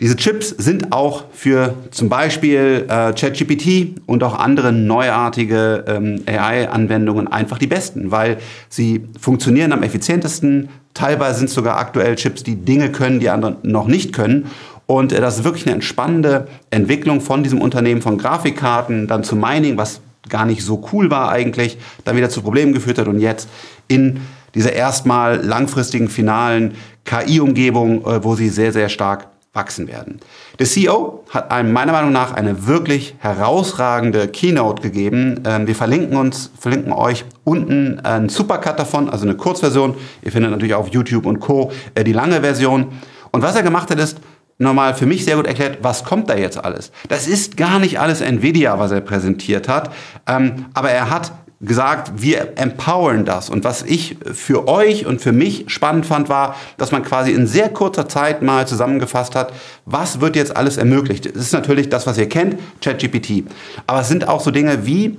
Diese 0.00 0.14
Chips 0.14 0.50
sind 0.50 0.92
auch 0.92 1.24
für 1.32 1.74
zum 1.90 2.08
Beispiel 2.08 2.86
äh, 2.88 3.12
ChatGPT 3.12 4.00
und 4.06 4.22
auch 4.22 4.38
andere 4.38 4.72
neuartige 4.72 5.84
ähm, 5.88 6.22
AI-Anwendungen 6.24 7.26
einfach 7.26 7.58
die 7.58 7.66
besten, 7.66 8.12
weil 8.12 8.38
sie 8.68 9.04
funktionieren 9.20 9.72
am 9.72 9.82
effizientesten. 9.82 10.68
Teilweise 10.94 11.40
sind 11.40 11.48
es 11.48 11.54
sogar 11.54 11.78
aktuell 11.78 12.14
Chips, 12.14 12.44
die 12.44 12.54
Dinge 12.54 12.92
können, 12.92 13.18
die 13.18 13.28
andere 13.28 13.56
noch 13.64 13.88
nicht 13.88 14.12
können. 14.12 14.46
Und 14.88 15.12
äh, 15.12 15.20
das 15.20 15.36
ist 15.36 15.44
wirklich 15.44 15.66
eine 15.66 15.74
entspannende 15.74 16.48
Entwicklung 16.70 17.20
von 17.20 17.44
diesem 17.44 17.60
Unternehmen, 17.60 18.02
von 18.02 18.18
Grafikkarten, 18.18 19.06
dann 19.06 19.22
zu 19.22 19.36
Mining, 19.36 19.76
was 19.76 20.00
gar 20.28 20.46
nicht 20.46 20.62
so 20.62 20.82
cool 20.92 21.10
war 21.10 21.30
eigentlich, 21.30 21.78
dann 22.04 22.16
wieder 22.16 22.30
zu 22.30 22.42
Problemen 22.42 22.72
geführt 22.72 22.98
hat 22.98 23.06
und 23.06 23.20
jetzt 23.20 23.48
in 23.86 24.20
dieser 24.54 24.72
erstmal 24.72 25.44
langfristigen 25.44 26.08
finalen 26.08 26.74
KI-Umgebung, 27.04 28.04
äh, 28.04 28.24
wo 28.24 28.34
sie 28.34 28.48
sehr, 28.48 28.72
sehr 28.72 28.88
stark 28.88 29.28
wachsen 29.52 29.88
werden. 29.88 30.20
Der 30.58 30.66
CEO 30.66 31.24
hat 31.30 31.50
einem 31.50 31.72
meiner 31.72 31.92
Meinung 31.92 32.12
nach 32.12 32.32
eine 32.32 32.66
wirklich 32.66 33.14
herausragende 33.18 34.28
Keynote 34.28 34.80
gegeben. 34.80 35.42
Ähm, 35.44 35.66
wir 35.66 35.74
verlinken 35.74 36.16
uns, 36.16 36.50
verlinken 36.58 36.92
euch 36.92 37.26
unten 37.44 38.00
einen 38.00 38.30
Supercut 38.30 38.78
davon, 38.78 39.10
also 39.10 39.26
eine 39.26 39.36
Kurzversion. 39.36 39.96
Ihr 40.22 40.32
findet 40.32 40.50
natürlich 40.50 40.74
auf 40.74 40.88
YouTube 40.88 41.26
und 41.26 41.40
Co. 41.40 41.72
Äh, 41.94 42.04
die 42.04 42.14
lange 42.14 42.40
Version. 42.40 42.86
Und 43.30 43.42
was 43.42 43.54
er 43.54 43.62
gemacht 43.62 43.90
hat, 43.90 43.98
ist 43.98 44.18
nochmal 44.58 44.94
für 44.94 45.06
mich 45.06 45.24
sehr 45.24 45.36
gut 45.36 45.46
erklärt, 45.46 45.78
was 45.82 46.04
kommt 46.04 46.28
da 46.28 46.36
jetzt 46.36 46.62
alles. 46.62 46.90
Das 47.08 47.26
ist 47.26 47.56
gar 47.56 47.78
nicht 47.78 48.00
alles 48.00 48.20
Nvidia, 48.20 48.78
was 48.78 48.90
er 48.90 49.00
präsentiert 49.00 49.68
hat, 49.68 49.92
ähm, 50.26 50.66
aber 50.74 50.90
er 50.90 51.10
hat 51.10 51.32
gesagt, 51.60 52.22
wir 52.22 52.52
empowern 52.56 53.24
das. 53.24 53.50
Und 53.50 53.64
was 53.64 53.82
ich 53.82 54.16
für 54.32 54.68
euch 54.68 55.06
und 55.06 55.20
für 55.20 55.32
mich 55.32 55.64
spannend 55.68 56.06
fand, 56.06 56.28
war, 56.28 56.54
dass 56.76 56.92
man 56.92 57.02
quasi 57.02 57.32
in 57.32 57.48
sehr 57.48 57.68
kurzer 57.68 58.08
Zeit 58.08 58.42
mal 58.42 58.68
zusammengefasst 58.68 59.34
hat, 59.34 59.52
was 59.84 60.20
wird 60.20 60.36
jetzt 60.36 60.56
alles 60.56 60.76
ermöglicht. 60.76 61.26
Es 61.26 61.34
ist 61.34 61.52
natürlich 61.52 61.88
das, 61.88 62.06
was 62.06 62.16
ihr 62.16 62.28
kennt, 62.28 62.58
ChatGPT. 62.80 63.44
Aber 63.88 64.00
es 64.00 64.08
sind 64.08 64.28
auch 64.28 64.40
so 64.40 64.52
Dinge 64.52 64.86
wie 64.86 65.18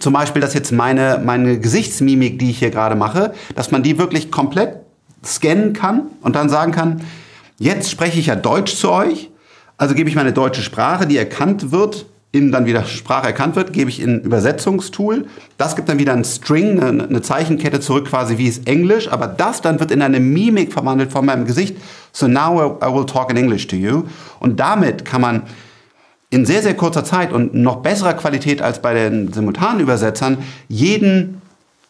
zum 0.00 0.12
Beispiel, 0.12 0.42
dass 0.42 0.54
jetzt 0.54 0.72
meine, 0.72 1.20
meine 1.24 1.60
Gesichtsmimik, 1.60 2.40
die 2.40 2.50
ich 2.50 2.58
hier 2.58 2.70
gerade 2.70 2.96
mache, 2.96 3.32
dass 3.54 3.70
man 3.70 3.84
die 3.84 3.96
wirklich 3.96 4.32
komplett 4.32 4.78
scannen 5.24 5.72
kann 5.72 6.08
und 6.20 6.34
dann 6.34 6.48
sagen 6.48 6.72
kann, 6.72 7.00
jetzt 7.58 7.90
spreche 7.90 8.18
ich 8.18 8.26
ja 8.26 8.36
Deutsch 8.36 8.74
zu 8.74 8.90
euch, 8.90 9.30
also 9.76 9.94
gebe 9.94 10.08
ich 10.08 10.16
meine 10.16 10.32
deutsche 10.32 10.62
Sprache, 10.62 11.06
die 11.06 11.16
erkannt 11.16 11.72
wird, 11.72 12.06
in 12.34 12.50
dann 12.50 12.66
wieder 12.66 12.84
Sprache 12.84 13.28
erkannt 13.28 13.54
wird, 13.54 13.72
gebe 13.72 13.88
ich 13.88 14.00
in 14.00 14.20
Übersetzungstool. 14.20 15.26
Das 15.56 15.76
gibt 15.76 15.88
dann 15.88 16.00
wieder 16.00 16.12
ein 16.12 16.24
String, 16.24 16.80
eine 16.80 17.22
Zeichenkette 17.22 17.78
zurück, 17.78 18.06
quasi 18.06 18.38
wie 18.38 18.48
es 18.48 18.58
Englisch, 18.64 19.08
aber 19.08 19.28
das 19.28 19.60
dann 19.60 19.78
wird 19.78 19.92
in 19.92 20.02
eine 20.02 20.18
Mimik 20.18 20.72
verwandelt 20.72 21.12
von 21.12 21.24
meinem 21.24 21.44
Gesicht. 21.44 21.76
So 22.12 22.26
now 22.26 22.76
I 22.82 22.92
will 22.92 23.06
talk 23.06 23.30
in 23.30 23.36
English 23.36 23.68
to 23.68 23.76
you. 23.76 24.02
Und 24.40 24.58
damit 24.58 25.04
kann 25.04 25.20
man 25.20 25.42
in 26.30 26.44
sehr, 26.44 26.62
sehr 26.62 26.74
kurzer 26.74 27.04
Zeit 27.04 27.32
und 27.32 27.54
noch 27.54 27.76
besserer 27.76 28.14
Qualität 28.14 28.60
als 28.60 28.82
bei 28.82 28.94
den 28.94 29.32
simultanen 29.32 29.78
Übersetzern 29.78 30.38
jeden 30.68 31.40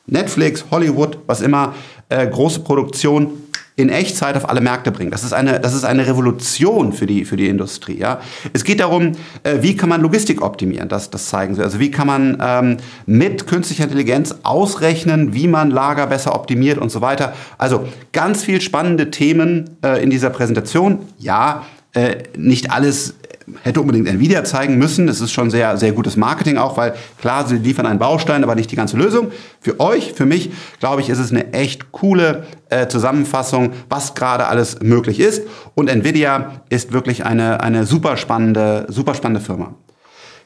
Netflix, 0.07 0.67
Hollywood, 0.71 1.19
was 1.27 1.41
immer, 1.41 1.75
äh, 2.11 2.27
große 2.27 2.61
Produktion 2.61 3.31
in 3.77 3.89
Echtzeit 3.89 4.37
auf 4.37 4.49
alle 4.49 4.61
Märkte 4.61 4.93
bringen. 4.93 5.11
Das 5.11 5.25
ist 5.25 5.33
eine, 5.33 5.59
das 5.59 5.75
ist 5.75 5.85
eine 5.85 6.07
Revolution 6.07 6.93
für 6.93 7.07
die, 7.07 7.25
für 7.25 7.37
die 7.37 7.49
Industrie. 7.49 7.99
Ja? 7.99 8.21
Es 8.53 8.63
geht 8.63 8.79
darum, 8.79 9.13
äh, 9.43 9.59
wie 9.63 9.77
kann 9.77 9.89
man 9.89 10.01
Logistik 10.01 10.43
optimieren, 10.43 10.89
das, 10.89 11.11
das 11.11 11.29
zeigen 11.29 11.57
sie. 11.57 11.63
Also 11.63 11.81
wie 11.81 11.91
kann 11.91 12.07
man 12.07 12.39
ähm, 12.41 12.77
mit 13.07 13.49
künstlicher 13.49 13.85
Intelligenz 13.85 14.37
ausrechnen, 14.45 15.35
wie 15.35 15.49
man 15.49 15.71
Lager 15.71 16.07
besser 16.07 16.35
optimiert 16.35 16.79
und 16.79 16.91
so 16.91 17.01
weiter. 17.01 17.35
Also 17.59 17.89
ganz 18.13 18.45
viel 18.45 18.61
spannende 18.61 19.11
Themen 19.11 19.77
äh, 19.85 20.03
in 20.03 20.11
dieser 20.11 20.31
Präsentation. 20.31 21.01
Ja, 21.19 21.65
äh, 21.95 22.23
nicht 22.37 22.71
alles 22.71 23.15
hätte 23.63 23.81
unbedingt 23.81 24.09
Nvidia 24.09 24.45
zeigen 24.45 24.79
müssen. 24.79 25.07
Das 25.07 25.21
ist 25.21 25.33
schon 25.33 25.51
sehr, 25.51 25.77
sehr 25.77 25.93
gutes 25.93 26.17
Marketing 26.17 26.57
auch, 26.57 26.77
weil 26.77 26.95
klar, 27.21 27.47
sie 27.47 27.57
liefern 27.57 27.87
einen 27.87 27.99
Baustein, 27.99 28.43
aber 28.43 28.55
nicht 28.55 28.71
die 28.71 28.77
ganze 28.77 28.97
Lösung. 28.97 29.31
Für 29.61 29.81
euch, 29.81 30.13
für 30.13 30.27
mich, 30.27 30.51
glaube 30.81 31.03
ich, 31.03 31.09
ist 31.09 31.19
es 31.19 31.31
eine 31.31 31.53
echt 31.53 31.93
coole 31.93 32.45
äh, 32.71 32.89
Zusammenfassung, 32.89 33.73
was 33.89 34.15
gerade 34.15 34.47
alles 34.47 34.81
möglich 34.81 35.21
ist. 35.21 35.43
Und 35.75 35.89
Nvidia 35.89 36.63
ist 36.69 36.93
wirklich 36.93 37.25
eine, 37.25 37.61
eine 37.63 37.85
super 37.85 38.17
spannende, 38.17 38.87
super 38.89 39.15
spannende 39.15 39.41
Firma. 39.41 39.75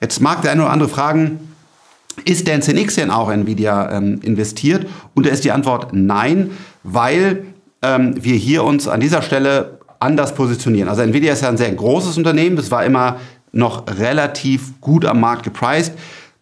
Jetzt 0.01 0.21
mag 0.21 0.43
der 0.43 0.53
eine 0.53 0.63
oder 0.63 0.71
andere 0.71 0.89
fragen, 0.89 1.41
ist 2.25 2.47
denn 2.49 2.63
CNX 2.63 2.97
denn 2.97 3.11
auch 3.11 3.31
Nvidia 3.31 3.93
ähm, 3.97 4.21
investiert? 4.23 4.87
Und 5.15 5.27
da 5.27 5.31
ist 5.31 5.45
die 5.45 5.53
Antwort 5.53 5.93
nein, 5.93 6.51
weil 6.83 7.45
ähm, 7.83 8.15
wir 8.17 8.35
hier 8.35 8.65
uns 8.65 8.89
an 8.89 9.01
dieser 9.01 9.23
Stelle 9.23 9.78
anders 10.01 10.35
positionieren. 10.35 10.89
Also 10.89 11.03
Nvidia 11.03 11.33
ist 11.33 11.43
ja 11.43 11.49
ein 11.49 11.57
sehr 11.57 11.73
großes 11.73 12.17
Unternehmen, 12.17 12.57
das 12.57 12.71
war 12.71 12.85
immer 12.85 13.17
noch 13.53 13.85
relativ 13.99 14.81
gut 14.81 15.05
am 15.05 15.21
Markt 15.21 15.43
gepriced, 15.43 15.93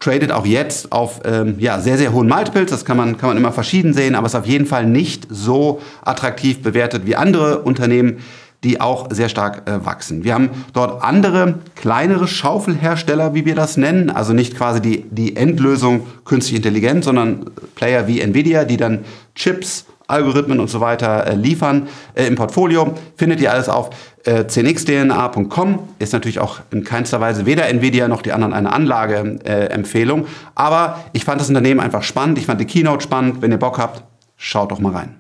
tradet 0.00 0.32
auch 0.32 0.44
jetzt 0.44 0.92
auf 0.92 1.20
ähm, 1.25 1.56
ja, 1.58 1.80
sehr, 1.80 1.96
sehr 1.96 2.12
hohen 2.12 2.28
Multiples, 2.28 2.70
das 2.70 2.84
kann 2.84 2.96
man, 2.96 3.16
kann 3.16 3.30
man 3.30 3.36
immer 3.36 3.52
verschieden 3.52 3.94
sehen, 3.94 4.14
aber 4.14 4.26
ist 4.26 4.34
auf 4.34 4.46
jeden 4.46 4.66
Fall 4.66 4.86
nicht 4.86 5.26
so 5.30 5.80
attraktiv 6.04 6.62
bewertet 6.62 7.06
wie 7.06 7.16
andere 7.16 7.60
Unternehmen, 7.60 8.18
die 8.64 8.80
auch 8.80 9.08
sehr 9.10 9.28
stark 9.28 9.68
äh, 9.68 9.84
wachsen. 9.84 10.25
Wir 10.25 10.34
haben 10.34 10.50
dort 10.72 11.02
andere, 11.02 11.60
kleinere 11.76 12.26
Schaufelhersteller, 12.26 13.34
wie 13.34 13.44
wir 13.44 13.54
das 13.54 13.76
nennen, 13.76 14.10
also 14.10 14.32
nicht 14.32 14.56
quasi 14.56 14.80
die, 14.80 15.04
die 15.10 15.36
Endlösung 15.36 16.06
künstliche 16.25 16.56
Intelligenz, 16.56 17.04
sondern 17.04 17.50
Player 17.75 18.06
wie 18.08 18.20
Nvidia, 18.20 18.64
die 18.64 18.76
dann 18.76 19.04
Chips 19.34 19.86
Algorithmen 20.08 20.60
und 20.60 20.68
so 20.68 20.80
weiter 20.80 21.26
äh, 21.26 21.34
liefern 21.34 21.88
äh, 22.14 22.26
im 22.26 22.36
Portfolio. 22.36 22.94
Findet 23.16 23.40
ihr 23.40 23.52
alles 23.52 23.68
auf 23.68 23.90
äh, 24.25 24.44
cnxdna.com. 24.44 25.80
Ist 25.98 26.12
natürlich 26.12 26.38
auch 26.38 26.60
in 26.70 26.84
keinster 26.84 27.20
Weise 27.20 27.46
weder 27.46 27.68
Nvidia 27.68 28.08
noch 28.08 28.22
die 28.22 28.32
anderen 28.32 28.52
eine 28.52 28.72
Anlageempfehlung. 28.72 30.26
Aber 30.54 31.04
ich 31.12 31.25
fand 31.25 31.40
das 31.40 31.48
Unternehmen 31.48 31.80
einfach 31.80 32.02
spannend. 32.02 32.38
Ich 32.38 32.46
fand 32.46 32.60
die 32.60 32.66
Keynote 32.66 33.02
spannend. 33.02 33.42
Wenn 33.42 33.50
ihr 33.50 33.58
Bock 33.58 33.78
habt, 33.78 34.04
schaut 34.36 34.70
doch 34.70 34.78
mal 34.78 34.92
rein. 34.92 35.16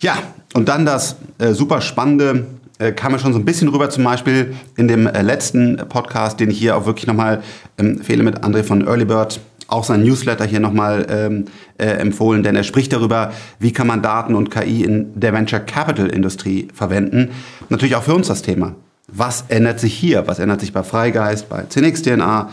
Ja, 0.00 0.16
und 0.54 0.68
dann 0.68 0.86
das 0.86 1.16
äh, 1.38 1.52
super 1.52 1.80
spannende 1.80 2.46
kam 2.94 3.10
ja 3.10 3.18
schon 3.18 3.32
so 3.32 3.40
ein 3.40 3.44
bisschen 3.44 3.66
rüber, 3.66 3.90
zum 3.90 4.04
Beispiel 4.04 4.54
in 4.76 4.86
dem 4.86 5.08
letzten 5.08 5.78
Podcast, 5.88 6.38
den 6.38 6.48
ich 6.52 6.60
hier 6.60 6.76
auch 6.76 6.86
wirklich 6.86 7.08
nochmal 7.08 7.42
empfehle 7.76 8.22
mit 8.22 8.44
André 8.44 8.62
von 8.62 8.86
Early 8.86 9.04
Bird 9.04 9.40
auch 9.68 9.84
sein 9.84 10.02
Newsletter 10.02 10.46
hier 10.46 10.60
nochmal 10.60 11.06
ähm, 11.10 11.44
äh, 11.76 11.86
empfohlen, 11.86 12.42
denn 12.42 12.56
er 12.56 12.64
spricht 12.64 12.92
darüber, 12.92 13.32
wie 13.60 13.72
kann 13.72 13.86
man 13.86 14.02
Daten 14.02 14.34
und 14.34 14.50
KI 14.50 14.82
in 14.82 15.12
der 15.14 15.32
Venture 15.32 15.60
Capital 15.60 16.08
Industrie 16.08 16.68
verwenden. 16.74 17.30
Natürlich 17.68 17.94
auch 17.94 18.02
für 18.02 18.14
uns 18.14 18.28
das 18.28 18.42
Thema. 18.42 18.74
Was 19.08 19.44
ändert 19.48 19.78
sich 19.78 19.94
hier? 19.94 20.26
Was 20.26 20.38
ändert 20.38 20.60
sich 20.60 20.72
bei 20.72 20.82
Freigeist, 20.82 21.48
bei 21.48 21.64
CNX-DNA, 21.68 22.48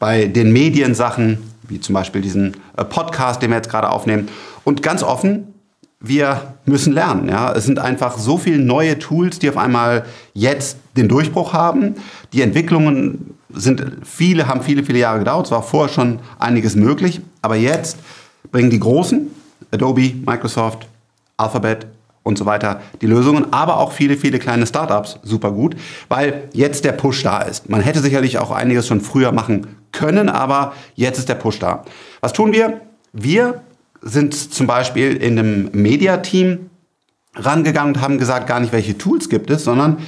bei 0.00 0.26
den 0.26 0.52
Mediensachen, 0.52 1.38
wie 1.68 1.80
zum 1.80 1.94
Beispiel 1.94 2.22
diesen 2.22 2.56
äh, 2.76 2.84
Podcast, 2.84 3.40
den 3.40 3.50
wir 3.50 3.56
jetzt 3.56 3.70
gerade 3.70 3.90
aufnehmen? 3.90 4.28
Und 4.64 4.82
ganz 4.82 5.04
offen, 5.04 5.54
wir 6.00 6.54
müssen 6.66 6.92
lernen. 6.92 7.28
Ja? 7.28 7.52
Es 7.52 7.64
sind 7.64 7.78
einfach 7.78 8.18
so 8.18 8.36
viele 8.36 8.58
neue 8.58 8.98
Tools, 8.98 9.38
die 9.38 9.48
auf 9.48 9.56
einmal 9.56 10.04
jetzt 10.34 10.78
den 10.96 11.08
Durchbruch 11.08 11.52
haben. 11.52 11.94
Die 12.32 12.42
Entwicklungen 12.42 13.37
sind 13.50 13.82
viele, 14.04 14.46
haben 14.48 14.62
viele, 14.62 14.84
viele 14.84 14.98
Jahre 14.98 15.20
gedauert. 15.20 15.46
Es 15.46 15.52
war 15.52 15.62
vorher 15.62 15.92
schon 15.92 16.20
einiges 16.38 16.76
möglich. 16.76 17.20
Aber 17.42 17.56
jetzt 17.56 17.98
bringen 18.50 18.70
die 18.70 18.80
Großen, 18.80 19.30
Adobe, 19.70 20.14
Microsoft, 20.26 20.86
Alphabet 21.36 21.86
und 22.22 22.36
so 22.36 22.44
weiter, 22.44 22.82
die 23.00 23.06
Lösungen, 23.06 23.52
aber 23.52 23.78
auch 23.78 23.92
viele, 23.92 24.16
viele 24.16 24.38
kleine 24.38 24.66
Startups 24.66 25.18
super 25.22 25.50
gut, 25.50 25.76
weil 26.08 26.48
jetzt 26.52 26.84
der 26.84 26.92
Push 26.92 27.22
da 27.22 27.40
ist. 27.40 27.70
Man 27.70 27.80
hätte 27.80 28.00
sicherlich 28.00 28.38
auch 28.38 28.50
einiges 28.50 28.86
schon 28.86 29.00
früher 29.00 29.32
machen 29.32 29.66
können, 29.92 30.28
aber 30.28 30.74
jetzt 30.94 31.18
ist 31.18 31.28
der 31.28 31.36
Push 31.36 31.58
da. 31.58 31.84
Was 32.20 32.34
tun 32.34 32.52
wir? 32.52 32.82
Wir 33.12 33.62
sind 34.02 34.34
zum 34.34 34.66
Beispiel 34.66 35.16
in 35.16 35.38
einem 35.38 35.70
Media-Team 35.72 36.68
rangegangen 37.34 37.94
und 37.94 38.02
haben 38.02 38.18
gesagt, 38.18 38.46
gar 38.46 38.60
nicht, 38.60 38.72
welche 38.72 38.98
Tools 38.98 39.28
gibt 39.28 39.50
es, 39.50 39.64
sondern 39.64 39.98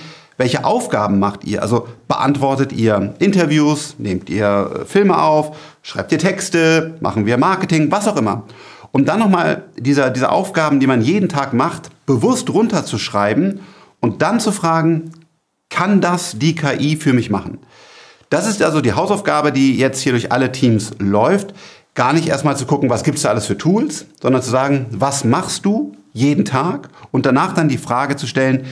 welche 0.40 0.64
Aufgaben 0.64 1.18
macht 1.18 1.44
ihr? 1.44 1.60
Also 1.60 1.86
beantwortet 2.08 2.72
ihr 2.72 3.14
Interviews, 3.18 3.96
nehmt 3.98 4.30
ihr 4.30 4.80
äh, 4.80 4.84
Filme 4.86 5.20
auf, 5.22 5.54
schreibt 5.82 6.12
ihr 6.12 6.18
Texte, 6.18 6.94
machen 7.00 7.26
wir 7.26 7.36
Marketing, 7.36 7.90
was 7.90 8.08
auch 8.08 8.16
immer. 8.16 8.44
Um 8.90 9.04
dann 9.04 9.18
nochmal 9.18 9.64
diese, 9.76 10.10
diese 10.10 10.32
Aufgaben, 10.32 10.80
die 10.80 10.86
man 10.86 11.02
jeden 11.02 11.28
Tag 11.28 11.52
macht, 11.52 11.90
bewusst 12.06 12.48
runterzuschreiben 12.48 13.60
und 14.00 14.22
dann 14.22 14.40
zu 14.40 14.50
fragen, 14.50 15.10
kann 15.68 16.00
das 16.00 16.38
die 16.38 16.54
KI 16.54 16.96
für 16.96 17.12
mich 17.12 17.28
machen? 17.28 17.58
Das 18.30 18.48
ist 18.48 18.62
also 18.62 18.80
die 18.80 18.94
Hausaufgabe, 18.94 19.52
die 19.52 19.76
jetzt 19.76 20.00
hier 20.00 20.12
durch 20.12 20.32
alle 20.32 20.52
Teams 20.52 20.92
läuft. 20.98 21.52
Gar 21.94 22.14
nicht 22.14 22.28
erstmal 22.28 22.56
zu 22.56 22.64
gucken, 22.64 22.88
was 22.88 23.04
gibt 23.04 23.18
es 23.18 23.24
da 23.24 23.28
alles 23.28 23.44
für 23.44 23.58
Tools, 23.58 24.06
sondern 24.22 24.40
zu 24.40 24.48
sagen, 24.48 24.86
was 24.90 25.22
machst 25.22 25.66
du 25.66 25.92
jeden 26.14 26.46
Tag 26.46 26.88
und 27.12 27.26
danach 27.26 27.52
dann 27.52 27.68
die 27.68 27.78
Frage 27.78 28.16
zu 28.16 28.26
stellen, 28.26 28.64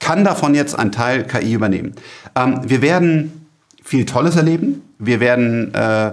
kann 0.00 0.24
davon 0.24 0.54
jetzt 0.54 0.78
ein 0.78 0.92
Teil 0.92 1.24
KI 1.24 1.52
übernehmen. 1.52 1.94
Ähm, 2.36 2.60
wir 2.64 2.82
werden 2.82 3.46
viel 3.82 4.06
Tolles 4.06 4.36
erleben. 4.36 4.82
Wir 4.98 5.20
werden 5.20 5.72
äh, 5.74 6.12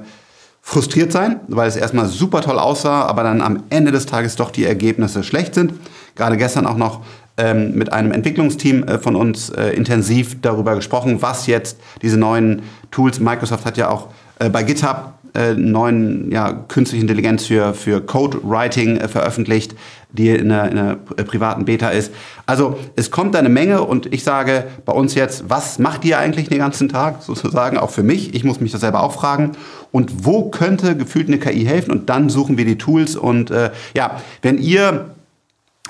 frustriert 0.62 1.12
sein, 1.12 1.40
weil 1.48 1.68
es 1.68 1.76
erstmal 1.76 2.08
super 2.08 2.42
toll 2.42 2.60
aussah, 2.60 3.04
aber 3.04 3.24
dann 3.24 3.42
am 3.42 3.64
Ende 3.70 3.92
des 3.92 4.06
Tages 4.06 4.36
doch 4.36 4.52
die 4.52 4.66
Ergebnisse 4.66 5.24
schlecht 5.24 5.56
sind. 5.56 5.74
Gerade 6.16 6.38
gestern 6.38 6.68
auch 6.68 6.78
noch 6.78 7.02
ähm, 7.38 7.74
mit 7.76 7.92
einem 7.92 8.12
Entwicklungsteam 8.12 8.84
äh, 8.84 9.00
von 9.00 9.16
uns 9.16 9.50
äh, 9.50 9.70
intensiv 9.70 10.42
darüber 10.42 10.76
gesprochen, 10.76 11.22
was 11.22 11.48
jetzt 11.48 11.78
diese 12.02 12.18
neuen 12.18 12.62
Tools, 12.92 13.20
Microsoft 13.20 13.66
hat 13.66 13.78
ja 13.78 13.90
auch 13.90 14.10
äh, 14.40 14.50
bei 14.50 14.64
GitHub 14.64 15.14
äh, 15.34 15.54
neuen 15.54 16.30
ja, 16.32 16.52
künstliche 16.52 17.02
Intelligenz 17.02 17.46
für, 17.46 17.74
für 17.74 18.02
Code-Writing 18.02 18.98
äh, 18.98 19.08
veröffentlicht, 19.08 19.76
die 20.14 20.30
in 20.30 20.52
einer, 20.52 20.72
in 20.72 20.78
einer 20.78 20.96
privaten 20.96 21.66
Beta 21.66 21.90
ist. 21.90 22.12
Also 22.46 22.78
es 22.96 23.12
kommt 23.12 23.36
eine 23.36 23.50
Menge 23.50 23.84
und 23.84 24.14
ich 24.14 24.24
sage 24.24 24.66
bei 24.86 24.94
uns 24.94 25.16
jetzt, 25.16 25.50
was 25.50 25.80
macht 25.80 26.06
ihr 26.06 26.18
eigentlich 26.20 26.50
den 26.50 26.60
ganzen 26.60 26.90
Tag 26.90 27.24
sozusagen, 27.24 27.78
auch 27.78 27.90
für 27.90 28.04
mich? 28.04 28.34
Ich 28.34 28.44
muss 28.44 28.60
mich 28.60 28.72
das 28.72 28.82
selber 28.82 29.04
auch 29.04 29.14
fragen. 29.14 29.52
Und 29.92 30.26
wo 30.26 30.50
könnte 30.50 30.96
gefühlt 30.96 31.28
eine 31.28 31.40
KI 31.40 31.66
helfen? 31.66 31.92
Und 31.92 32.10
dann 32.10 32.30
suchen 32.30 32.58
wir 32.58 32.66
die 32.66 32.78
Tools. 32.78 33.16
Und 33.16 33.52
äh, 33.52 33.72
ja, 33.94 34.22
wenn 34.42 34.58
ihr 34.58 35.12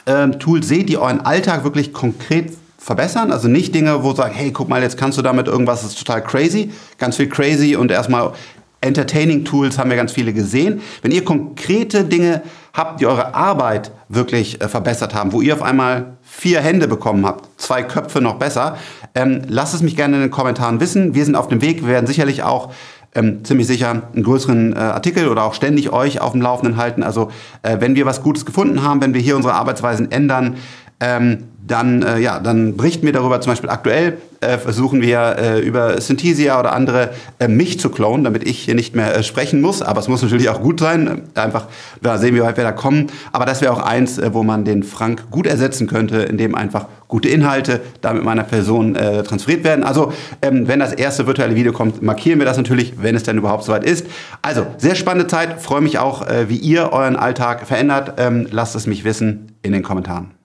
äh, 0.06 0.30
Tools 0.30 0.68
seht, 0.68 0.90
die 0.90 0.98
euren 0.98 1.22
Alltag 1.22 1.64
wirklich 1.64 1.94
konkret 1.94 2.54
verbessern. 2.82 3.32
Also 3.32 3.48
nicht 3.48 3.76
Dinge, 3.76 4.04
wo 4.04 4.14
sagen, 4.14 4.34
hey, 4.34 4.52
guck 4.52 4.68
mal, 4.68 4.82
jetzt 4.82 4.98
kannst 4.98 5.18
du 5.18 5.22
damit 5.22 5.48
irgendwas, 5.48 5.84
das 5.84 5.92
ist 5.92 6.00
total 6.00 6.24
crazy. 6.24 6.72
Ganz 6.98 7.16
viel 7.16 7.30
crazy 7.30 7.76
und 7.76 7.92
erstmal 7.92 8.34
Entertaining 8.82 9.46
Tools 9.46 9.78
haben 9.78 9.92
wir 9.92 9.98
ganz 9.98 10.12
viele 10.12 10.34
gesehen. 10.34 10.82
Wenn 11.04 11.12
ihr 11.12 11.24
konkrete 11.24 12.04
Dinge 12.04 12.42
habt, 12.74 13.02
die 13.02 13.06
eure 13.06 13.36
Arbeit 13.36 13.92
wirklich 14.10 14.62
äh, 14.62 14.68
verbessert 14.68 15.14
haben, 15.14 15.34
wo 15.34 15.42
ihr 15.42 15.54
auf 15.54 15.62
einmal 15.62 16.18
vier 16.22 16.62
Hände 16.62 16.88
bekommen 16.88 17.26
habt, 17.26 17.48
zwei 17.60 17.84
Köpfe 17.84 18.22
noch 18.22 18.36
besser, 18.36 18.78
ähm, 19.16 19.42
lasst 19.48 19.74
es 19.74 19.82
mich 19.82 19.96
gerne 19.96 20.16
in 20.16 20.22
den 20.22 20.32
Kommentaren 20.32 20.80
wissen. 20.80 21.14
Wir 21.14 21.26
sind 21.26 21.36
auf 21.36 21.48
dem 21.48 21.62
Weg. 21.62 21.82
Wir 21.82 21.90
werden 21.90 22.08
sicherlich 22.08 22.44
auch 22.44 22.72
ähm, 23.14 23.44
ziemlich 23.44 23.68
sicher 23.68 24.04
einen 24.14 24.24
größeren 24.24 24.74
äh, 24.74 24.80
Artikel 24.80 25.28
oder 25.28 25.44
auch 25.44 25.54
ständig 25.54 25.92
euch 25.92 26.22
auf 26.22 26.32
dem 26.32 26.42
Laufenden 26.42 26.78
halten. 26.78 27.04
Also 27.04 27.32
äh, 27.62 27.78
wenn 27.80 27.96
wir 27.96 28.06
was 28.06 28.24
Gutes 28.24 28.46
gefunden 28.46 28.84
haben, 28.84 29.02
wenn 29.02 29.14
wir 29.14 29.22
hier 29.22 29.36
unsere 29.36 29.54
Arbeitsweisen 29.54 30.12
ändern, 30.12 30.56
ähm, 31.02 31.44
dann, 31.72 32.02
äh, 32.02 32.20
ja, 32.20 32.40
dann 32.40 32.76
berichten 32.76 33.06
wir 33.06 33.14
darüber. 33.14 33.40
Zum 33.40 33.52
Beispiel 33.52 33.70
aktuell 33.70 34.18
äh, 34.42 34.58
versuchen 34.58 35.02
wir 35.02 35.36
äh, 35.38 35.60
über 35.60 36.02
Synthesia 36.02 36.60
oder 36.60 36.74
andere 36.74 37.12
äh, 37.40 37.48
mich 37.48 37.80
zu 37.80 37.90
klonen, 37.90 38.24
damit 38.24 38.48
ich 38.48 38.60
hier 38.60 38.76
nicht 38.76 38.96
mehr 38.96 39.16
äh, 39.16 39.24
sprechen 39.24 39.62
muss. 39.62 39.82
Aber 39.82 40.00
es 40.00 40.08
muss 40.08 40.22
natürlich 40.22 40.50
auch 40.50 40.62
gut 40.62 40.80
sein. 40.80 41.22
Einfach 41.36 41.68
da 42.02 42.18
sehen 42.18 42.36
wir, 42.36 42.42
wie 42.42 42.48
weit 42.48 42.58
wir 42.58 42.64
da 42.64 42.72
kommen. 42.72 43.08
Aber 43.32 43.46
das 43.46 43.62
wäre 43.62 43.72
auch 43.72 43.82
eins, 43.82 44.18
äh, 44.18 44.34
wo 44.34 44.44
man 44.44 44.66
den 44.66 44.84
Frank 44.84 45.30
gut 45.30 45.46
ersetzen 45.46 45.88
könnte, 45.88 46.18
indem 46.18 46.56
einfach 46.56 46.88
gute 47.08 47.30
Inhalte 47.30 47.82
da 48.02 48.14
mit 48.14 48.24
meiner 48.24 48.44
Person 48.44 48.94
transferiert 48.94 49.66
werden. 49.66 49.84
Also 49.84 50.14
ähm, 50.42 50.70
wenn 50.70 50.80
das 50.80 50.94
erste 50.94 51.28
virtuelle 51.28 51.56
Video 51.56 51.74
kommt, 51.74 52.02
markieren 52.02 52.40
wir 52.40 52.46
das 52.46 52.56
natürlich, 52.56 52.94
wenn 53.02 53.16
es 53.16 53.24
dann 53.24 53.38
überhaupt 53.38 53.66
soweit 53.66 53.84
ist. 53.84 54.08
Also 54.42 54.66
sehr 54.78 54.96
spannende 54.96 55.28
Zeit. 55.28 55.62
Freue 55.62 55.82
mich 55.82 56.00
auch, 56.00 56.26
wie 56.48 56.56
ihr 56.56 56.94
euren 56.94 57.18
Alltag 57.18 57.68
verändert. 57.68 58.14
Ähm, 58.18 58.48
lasst 58.50 58.78
es 58.78 58.88
mich 58.88 59.04
wissen 59.04 59.52
in 59.62 59.74
den 59.74 59.84
Kommentaren. 59.84 60.41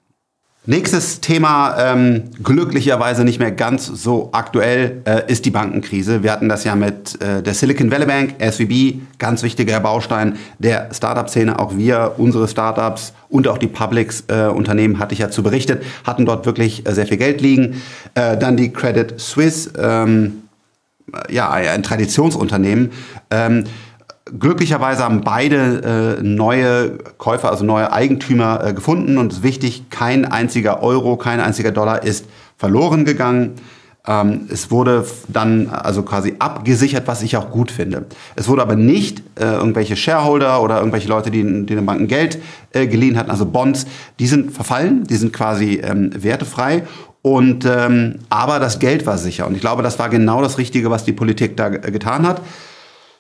Nächstes 0.68 1.20
Thema, 1.20 1.76
ähm, 1.78 2.25
glücklicherweise 2.42 3.23
nicht 3.23 3.38
mehr 3.38 3.52
ganz 3.52 3.87
so 3.87 4.30
aktuell, 4.32 5.00
äh, 5.04 5.23
ist 5.30 5.44
die 5.44 5.52
Bankenkrise. 5.52 6.25
Wir 6.25 6.32
hatten 6.32 6.49
das 6.49 6.64
ja 6.64 6.75
mit 6.75 7.23
äh, 7.23 7.40
der 7.40 7.54
Silicon 7.54 7.92
Valley 7.92 8.06
Bank, 8.06 8.35
SVB, 8.40 8.96
ganz 9.20 9.44
wichtiger 9.44 9.78
Baustein 9.78 10.37
der 10.58 10.88
Startup-Szene. 10.92 11.61
Auch 11.61 11.76
wir, 11.76 12.14
unsere 12.16 12.49
Startups 12.49 13.12
und 13.28 13.46
auch 13.46 13.58
die 13.58 13.68
Publics-Unternehmen, 13.68 14.96
äh, 14.96 14.99
hatte 14.99 15.14
ich 15.14 15.20
ja 15.20 15.30
zu 15.30 15.44
berichtet, 15.44 15.85
hatten 16.02 16.26
dort 16.26 16.46
wirklich 16.46 16.85
äh, 16.85 16.92
sehr 16.92 17.06
viel 17.06 17.18
Geld 17.18 17.40
liegen. 17.40 17.80
Äh, 18.16 18.37
dann 18.37 18.56
die 18.56 18.73
Credit 18.73 19.20
Suisse, 19.20 19.70
ähm, 19.78 20.42
ja, 21.30 21.49
ein 21.49 21.85
Traditionsunternehmen. 21.85 22.90
Ähm, 23.30 23.66
Glücklicherweise 24.26 25.04
haben 25.04 25.21
beide 25.21 26.18
äh, 26.18 26.23
neue 26.23 26.99
Käufer, 27.16 27.49
also 27.49 27.64
neue 27.64 27.92
Eigentümer 27.92 28.64
äh, 28.64 28.75
gefunden 28.75 29.18
und 29.18 29.30
es 29.30 29.38
ist 29.38 29.45
wichtig, 29.45 29.85
kein 29.88 30.25
einziger 30.25 30.83
Euro, 30.83 31.16
kein 31.16 31.38
einziger 31.38 31.71
Dollar 31.71 32.02
ist 32.02 32.26
verloren 32.56 33.04
gegangen. 33.04 33.52
Ähm, 34.04 34.49
es 34.50 34.73
wurde 34.73 35.06
dann 35.28 35.68
also 35.71 36.02
quasi 36.02 36.35
abgesichert, 36.40 37.06
was 37.06 37.23
ich 37.23 37.37
auch 37.37 37.52
gut 37.52 37.71
finde. 37.71 38.06
Es 38.35 38.49
wurde 38.49 38.62
aber 38.62 38.75
nicht 38.75 39.23
äh, 39.38 39.45
irgendwelche 39.45 39.95
Shareholder 39.95 40.61
oder 40.61 40.78
irgendwelche 40.78 41.09
Leute, 41.09 41.30
die, 41.30 41.45
die 41.45 41.76
den 41.76 41.87
Banken 41.87 42.09
Geld 42.09 42.40
äh, 42.73 42.88
geliehen 42.88 43.16
hatten, 43.16 43.30
also 43.30 43.47
Bonds, 43.47 43.87
die 44.18 44.26
sind 44.26 44.50
verfallen, 44.50 45.04
die 45.04 45.16
sind 45.16 45.33
quasi 45.33 45.80
ähm, 45.85 46.11
wertefrei 46.21 46.83
und 47.23 47.64
ähm, 47.64 48.16
aber 48.28 48.59
das 48.59 48.80
Geld 48.80 49.06
war 49.06 49.18
sicher 49.18 49.47
und 49.47 49.54
ich 49.54 49.61
glaube, 49.61 49.85
das 49.85 50.00
war 50.00 50.09
genau 50.09 50.42
das 50.42 50.59
Richtige, 50.59 50.90
was 50.90 51.04
die 51.04 51.12
Politik 51.12 51.56
da 51.56 51.68
getan 51.68 52.26
hat. 52.26 52.42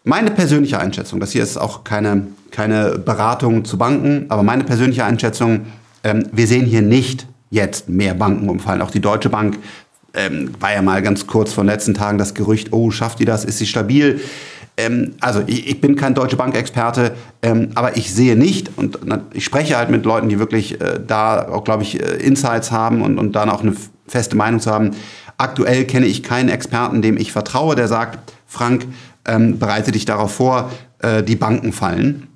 Meine 0.08 0.30
persönliche 0.30 0.78
Einschätzung, 0.78 1.18
das 1.18 1.32
hier 1.32 1.42
ist 1.42 1.56
auch 1.56 1.82
keine, 1.82 2.28
keine 2.52 2.96
Beratung 2.96 3.64
zu 3.64 3.76
Banken, 3.76 4.26
aber 4.28 4.44
meine 4.44 4.62
persönliche 4.62 5.04
Einschätzung, 5.04 5.66
ähm, 6.04 6.28
wir 6.30 6.46
sehen 6.46 6.64
hier 6.64 6.80
nicht 6.80 7.26
jetzt 7.50 7.88
mehr 7.88 8.14
Banken 8.14 8.48
umfallen. 8.48 8.82
Auch 8.82 8.92
die 8.92 9.00
Deutsche 9.00 9.30
Bank 9.30 9.58
ähm, 10.14 10.52
war 10.60 10.72
ja 10.72 10.80
mal 10.80 11.02
ganz 11.02 11.26
kurz 11.26 11.52
vor 11.52 11.64
den 11.64 11.70
letzten 11.70 11.92
Tagen 11.92 12.18
das 12.18 12.34
Gerücht, 12.34 12.72
oh, 12.72 12.92
schafft 12.92 13.18
die 13.18 13.24
das, 13.24 13.44
ist 13.44 13.58
sie 13.58 13.66
stabil? 13.66 14.20
Ähm, 14.76 15.14
also 15.18 15.42
ich, 15.44 15.66
ich, 15.66 15.80
bin 15.80 15.96
kein 15.96 16.14
Deutsche 16.14 16.36
Bank-Experte, 16.36 17.16
ähm, 17.42 17.70
aber 17.74 17.96
ich 17.96 18.14
sehe 18.14 18.36
nicht, 18.36 18.70
und 18.76 19.00
ich 19.32 19.44
spreche 19.44 19.76
halt 19.76 19.90
mit 19.90 20.04
Leuten, 20.04 20.28
die 20.28 20.38
wirklich 20.38 20.80
äh, 20.80 21.00
da 21.04 21.48
auch, 21.48 21.64
glaube 21.64 21.82
ich, 21.82 22.00
äh, 22.00 22.24
Insights 22.24 22.70
haben 22.70 23.02
und, 23.02 23.18
und 23.18 23.32
dann 23.32 23.50
auch 23.50 23.62
eine 23.62 23.74
feste 24.06 24.36
Meinung 24.36 24.60
zu 24.60 24.70
haben. 24.70 24.92
Aktuell 25.36 25.84
kenne 25.84 26.06
ich 26.06 26.22
keinen 26.22 26.48
Experten, 26.48 27.02
dem 27.02 27.16
ich 27.16 27.32
vertraue, 27.32 27.74
der 27.74 27.88
sagt, 27.88 28.32
Frank, 28.46 28.86
ähm, 29.26 29.58
bereite 29.58 29.92
dich 29.92 30.04
darauf 30.04 30.34
vor, 30.34 30.70
äh, 31.00 31.22
die 31.22 31.36
Banken 31.36 31.72
fallen. 31.72 32.28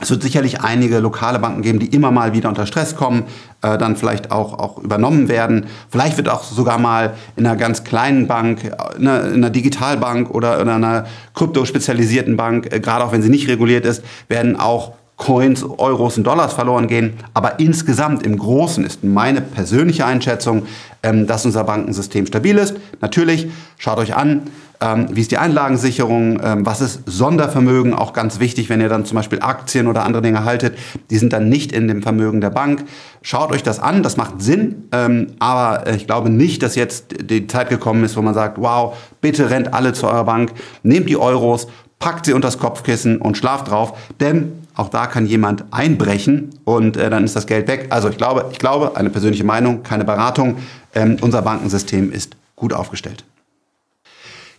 Es 0.00 0.10
wird 0.10 0.22
sicherlich 0.22 0.60
einige 0.60 0.98
lokale 0.98 1.38
Banken 1.38 1.62
geben, 1.62 1.78
die 1.78 1.86
immer 1.86 2.10
mal 2.10 2.32
wieder 2.32 2.48
unter 2.48 2.66
Stress 2.66 2.96
kommen, 2.96 3.24
äh, 3.62 3.78
dann 3.78 3.96
vielleicht 3.96 4.32
auch, 4.32 4.58
auch 4.58 4.78
übernommen 4.78 5.28
werden. 5.28 5.66
Vielleicht 5.88 6.16
wird 6.16 6.28
auch 6.28 6.42
sogar 6.42 6.78
mal 6.78 7.14
in 7.36 7.46
einer 7.46 7.56
ganz 7.56 7.84
kleinen 7.84 8.26
Bank, 8.26 8.64
in 8.98 9.06
einer, 9.06 9.28
in 9.28 9.34
einer 9.34 9.50
Digitalbank 9.50 10.30
oder 10.30 10.60
in 10.60 10.68
einer 10.68 11.06
kryptospezialisierten 11.34 12.36
Bank, 12.36 12.72
äh, 12.72 12.80
gerade 12.80 13.04
auch 13.04 13.12
wenn 13.12 13.22
sie 13.22 13.30
nicht 13.30 13.48
reguliert 13.48 13.86
ist, 13.86 14.02
werden 14.28 14.58
auch 14.58 14.94
Coins, 15.16 15.62
Euros 15.62 16.18
und 16.18 16.24
Dollars 16.24 16.54
verloren 16.54 16.88
gehen. 16.88 17.14
Aber 17.32 17.60
insgesamt 17.60 18.26
im 18.26 18.36
Großen 18.36 18.84
ist 18.84 19.04
meine 19.04 19.40
persönliche 19.40 20.04
Einschätzung, 20.04 20.66
ähm, 21.04 21.28
dass 21.28 21.46
unser 21.46 21.62
Bankensystem 21.62 22.26
stabil 22.26 22.58
ist. 22.58 22.74
Natürlich, 23.00 23.46
schaut 23.78 23.98
euch 23.98 24.16
an, 24.16 24.42
ähm, 24.80 25.06
wie 25.10 25.20
ist 25.20 25.30
die 25.30 25.38
Einlagensicherung? 25.38 26.40
Ähm, 26.42 26.66
was 26.66 26.80
ist 26.80 27.02
Sondervermögen? 27.06 27.94
Auch 27.94 28.12
ganz 28.12 28.40
wichtig, 28.40 28.68
wenn 28.68 28.80
ihr 28.80 28.88
dann 28.88 29.04
zum 29.04 29.16
Beispiel 29.16 29.40
Aktien 29.40 29.86
oder 29.86 30.04
andere 30.04 30.22
Dinge 30.22 30.44
haltet. 30.44 30.76
Die 31.10 31.18
sind 31.18 31.32
dann 31.32 31.48
nicht 31.48 31.72
in 31.72 31.88
dem 31.88 32.02
Vermögen 32.02 32.40
der 32.40 32.50
Bank. 32.50 32.84
Schaut 33.22 33.52
euch 33.52 33.62
das 33.62 33.78
an, 33.80 34.02
das 34.02 34.16
macht 34.16 34.42
Sinn. 34.42 34.88
Ähm, 34.92 35.28
aber 35.38 35.92
ich 35.94 36.06
glaube 36.06 36.28
nicht, 36.30 36.62
dass 36.62 36.74
jetzt 36.74 37.30
die 37.30 37.46
Zeit 37.46 37.68
gekommen 37.68 38.04
ist, 38.04 38.16
wo 38.16 38.22
man 38.22 38.34
sagt, 38.34 38.58
wow, 38.58 38.96
bitte 39.20 39.50
rennt 39.50 39.72
alle 39.72 39.92
zu 39.92 40.06
eurer 40.06 40.24
Bank, 40.24 40.52
nehmt 40.82 41.08
die 41.08 41.16
Euros, 41.16 41.68
packt 41.98 42.26
sie 42.26 42.32
unter 42.32 42.48
das 42.48 42.58
Kopfkissen 42.58 43.18
und 43.20 43.38
schlaft 43.38 43.70
drauf. 43.70 43.96
Denn 44.20 44.52
auch 44.74 44.88
da 44.88 45.06
kann 45.06 45.24
jemand 45.24 45.64
einbrechen 45.70 46.50
und 46.64 46.96
äh, 46.96 47.08
dann 47.08 47.24
ist 47.24 47.36
das 47.36 47.46
Geld 47.46 47.68
weg. 47.68 47.86
Also 47.90 48.08
ich 48.08 48.16
glaube, 48.16 48.46
ich 48.50 48.58
glaube, 48.58 48.96
eine 48.96 49.08
persönliche 49.08 49.44
Meinung, 49.44 49.84
keine 49.84 50.04
Beratung. 50.04 50.56
Ähm, 50.94 51.16
unser 51.20 51.42
Bankensystem 51.42 52.12
ist 52.12 52.36
gut 52.56 52.72
aufgestellt. 52.72 53.24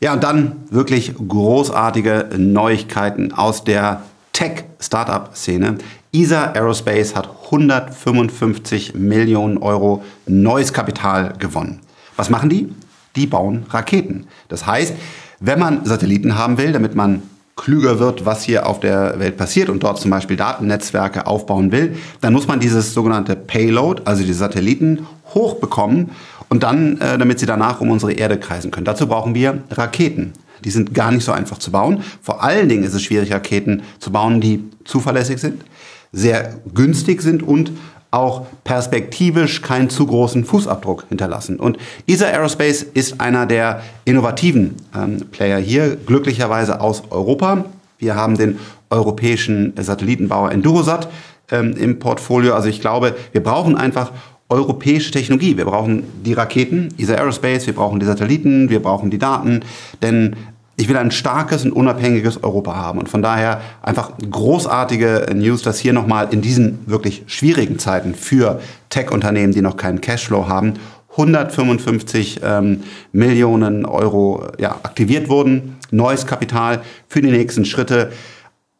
Ja, 0.01 0.13
und 0.13 0.23
dann 0.23 0.63
wirklich 0.69 1.13
großartige 1.15 2.29
Neuigkeiten 2.37 3.31
aus 3.31 3.63
der 3.63 4.01
Tech-Startup-Szene. 4.33 5.77
ESA 6.11 6.51
Aerospace 6.51 7.15
hat 7.15 7.29
155 7.45 8.95
Millionen 8.95 9.57
Euro 9.57 10.03
neues 10.25 10.73
Kapital 10.73 11.33
gewonnen. 11.39 11.79
Was 12.17 12.29
machen 12.29 12.49
die? 12.49 12.73
Die 13.15 13.27
bauen 13.27 13.65
Raketen. 13.69 14.27
Das 14.49 14.65
heißt, 14.65 14.93
wenn 15.39 15.59
man 15.59 15.85
Satelliten 15.85 16.37
haben 16.37 16.57
will, 16.57 16.73
damit 16.73 16.95
man 16.95 17.21
klüger 17.55 17.99
wird, 17.99 18.25
was 18.25 18.43
hier 18.43 18.67
auf 18.67 18.81
der 18.81 19.19
Welt 19.19 19.37
passiert 19.37 19.69
und 19.69 19.83
dort 19.83 19.99
zum 19.99 20.11
Beispiel 20.11 20.35
Datennetzwerke 20.35 21.25
aufbauen 21.25 21.71
will, 21.71 21.95
dann 22.19 22.33
muss 22.33 22.47
man 22.47 22.59
dieses 22.59 22.93
sogenannte 22.93 23.35
Payload, 23.35 24.01
also 24.05 24.23
die 24.23 24.33
Satelliten, 24.33 25.07
hochbekommen 25.33 26.11
und 26.49 26.63
dann, 26.63 26.99
äh, 26.99 27.17
damit 27.17 27.39
sie 27.39 27.45
danach 27.45 27.81
um 27.81 27.89
unsere 27.89 28.13
Erde 28.13 28.39
kreisen 28.39 28.71
können. 28.71 28.85
Dazu 28.85 29.07
brauchen 29.07 29.35
wir 29.35 29.59
Raketen. 29.71 30.33
Die 30.63 30.71
sind 30.71 30.93
gar 30.93 31.11
nicht 31.11 31.23
so 31.23 31.31
einfach 31.31 31.57
zu 31.57 31.71
bauen. 31.71 32.03
Vor 32.21 32.43
allen 32.43 32.69
Dingen 32.69 32.83
ist 32.83 32.93
es 32.93 33.03
schwierig, 33.03 33.31
Raketen 33.31 33.83
zu 33.99 34.11
bauen, 34.11 34.41
die 34.41 34.63
zuverlässig 34.83 35.39
sind, 35.39 35.63
sehr 36.11 36.55
günstig 36.73 37.21
sind 37.21 37.43
und 37.43 37.71
auch 38.11 38.45
perspektivisch 38.63 39.61
keinen 39.61 39.89
zu 39.89 40.07
großen 40.07 40.45
Fußabdruck 40.45 41.05
hinterlassen. 41.09 41.59
Und 41.59 41.77
ESA 42.07 42.27
Aerospace 42.27 42.83
ist 42.83 43.19
einer 43.19 43.45
der 43.45 43.83
innovativen 44.05 44.75
ähm, 44.95 45.25
Player 45.31 45.59
hier, 45.59 45.97
glücklicherweise 45.97 46.79
aus 46.79 47.03
Europa. 47.09 47.65
Wir 47.99 48.15
haben 48.15 48.37
den 48.37 48.57
europäischen 48.89 49.73
Satellitenbauer 49.77 50.51
Endurosat 50.51 51.09
ähm, 51.51 51.75
im 51.77 51.99
Portfolio. 51.99 52.53
Also 52.53 52.69
ich 52.69 52.79
glaube, 52.79 53.15
wir 53.33 53.43
brauchen 53.43 53.75
einfach 53.75 54.11
europäische 54.49 55.11
Technologie. 55.11 55.57
Wir 55.57 55.65
brauchen 55.65 56.03
die 56.23 56.33
Raketen, 56.33 56.89
ESA 56.97 57.15
Aerospace, 57.15 57.67
wir 57.67 57.75
brauchen 57.75 57.99
die 57.99 58.05
Satelliten, 58.05 58.69
wir 58.69 58.81
brauchen 58.81 59.09
die 59.09 59.17
Daten, 59.17 59.61
denn 60.01 60.35
ich 60.77 60.89
will 60.89 60.97
ein 60.97 61.11
starkes 61.11 61.63
und 61.63 61.71
unabhängiges 61.71 62.43
Europa 62.43 62.75
haben. 62.75 62.99
Und 62.99 63.07
von 63.07 63.21
daher 63.21 63.61
einfach 63.81 64.11
großartige 64.29 65.27
News, 65.33 65.61
dass 65.61 65.79
hier 65.79 65.93
nochmal 65.93 66.27
in 66.31 66.41
diesen 66.41 66.79
wirklich 66.85 67.23
schwierigen 67.27 67.79
Zeiten 67.79 68.13
für 68.13 68.59
Tech-Unternehmen, 68.89 69.53
die 69.53 69.61
noch 69.61 69.77
keinen 69.77 70.01
Cashflow 70.01 70.47
haben, 70.47 70.73
155 71.11 72.41
ähm, 72.43 72.83
Millionen 73.13 73.85
Euro 73.85 74.47
ja, 74.59 74.71
aktiviert 74.83 75.29
wurden. 75.29 75.77
Neues 75.91 76.27
Kapital 76.27 76.81
für 77.07 77.21
die 77.21 77.31
nächsten 77.31 77.63
Schritte. 77.63 78.11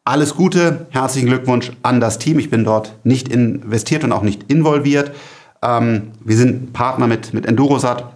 Alles 0.03 0.35
Gute, 0.35 0.87
herzlichen 0.89 1.29
Glückwunsch 1.29 1.71
an 1.81 2.01
das 2.01 2.19
Team. 2.19 2.37
Ich 2.39 2.49
bin 2.49 2.65
dort 2.65 2.93
nicht 3.05 3.29
investiert 3.29 4.03
und 4.03 4.11
auch 4.11 4.21
nicht 4.21 4.51
involviert. 4.51 5.11
Ähm, 5.61 6.11
wir 6.23 6.37
sind 6.37 6.73
Partner 6.73 7.07
mit, 7.07 7.33
mit 7.33 7.45
Endurosat. 7.45 8.13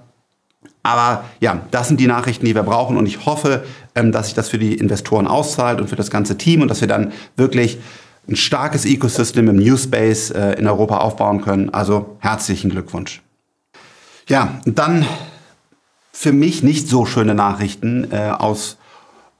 Aber 0.83 1.25
ja, 1.39 1.61
das 1.71 1.87
sind 1.87 1.99
die 1.99 2.07
Nachrichten, 2.07 2.45
die 2.45 2.55
wir 2.55 2.63
brauchen. 2.63 2.97
Und 2.97 3.05
ich 3.05 3.25
hoffe, 3.25 3.63
ähm, 3.95 4.11
dass 4.11 4.27
sich 4.27 4.35
das 4.35 4.49
für 4.49 4.59
die 4.59 4.75
Investoren 4.75 5.27
auszahlt 5.27 5.81
und 5.81 5.89
für 5.89 5.95
das 5.95 6.09
ganze 6.09 6.37
Team 6.37 6.61
und 6.61 6.69
dass 6.69 6.81
wir 6.81 6.87
dann 6.87 7.11
wirklich 7.35 7.79
ein 8.27 8.35
starkes 8.35 8.85
Ecosystem 8.85 9.47
im 9.49 9.57
New 9.57 9.77
Space 9.77 10.31
äh, 10.31 10.53
in 10.53 10.67
Europa 10.67 10.99
aufbauen 10.99 11.41
können. 11.41 11.69
Also 11.71 12.17
herzlichen 12.19 12.69
Glückwunsch. 12.69 13.21
Ja, 14.27 14.59
dann 14.65 15.05
für 16.11 16.31
mich 16.31 16.63
nicht 16.63 16.87
so 16.87 17.05
schöne 17.05 17.33
Nachrichten 17.33 18.11
äh, 18.11 18.29
aus 18.37 18.77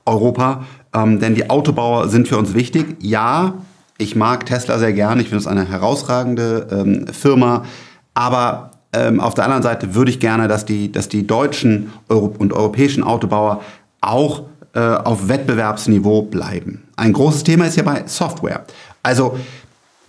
Europa, 0.05 0.65
ähm, 0.93 1.19
denn 1.19 1.35
die 1.35 1.49
Autobauer 1.49 2.09
sind 2.09 2.27
für 2.27 2.37
uns 2.37 2.53
wichtig. 2.53 2.97
Ja, 2.99 3.53
ich 3.97 4.15
mag 4.15 4.45
Tesla 4.45 4.79
sehr 4.79 4.93
gerne. 4.93 5.21
Ich 5.21 5.27
finde 5.27 5.41
es 5.41 5.47
eine 5.47 5.67
herausragende 5.67 6.67
ähm, 6.71 7.07
Firma. 7.13 7.65
Aber 8.19 8.71
ähm, 8.91 9.21
auf 9.21 9.33
der 9.33 9.45
anderen 9.45 9.63
Seite 9.63 9.95
würde 9.95 10.11
ich 10.11 10.19
gerne, 10.19 10.49
dass 10.49 10.65
die, 10.65 10.91
dass 10.91 11.07
die 11.07 11.25
deutschen 11.25 11.93
Euro 12.09 12.35
und 12.37 12.51
europäischen 12.51 13.01
Autobauer 13.01 13.61
auch 14.01 14.43
äh, 14.73 14.81
auf 14.81 15.29
Wettbewerbsniveau 15.29 16.23
bleiben. 16.23 16.83
Ein 16.97 17.13
großes 17.13 17.45
Thema 17.45 17.67
ist 17.67 17.75
hierbei 17.75 18.03
Software. 18.07 18.65
Also 19.03 19.39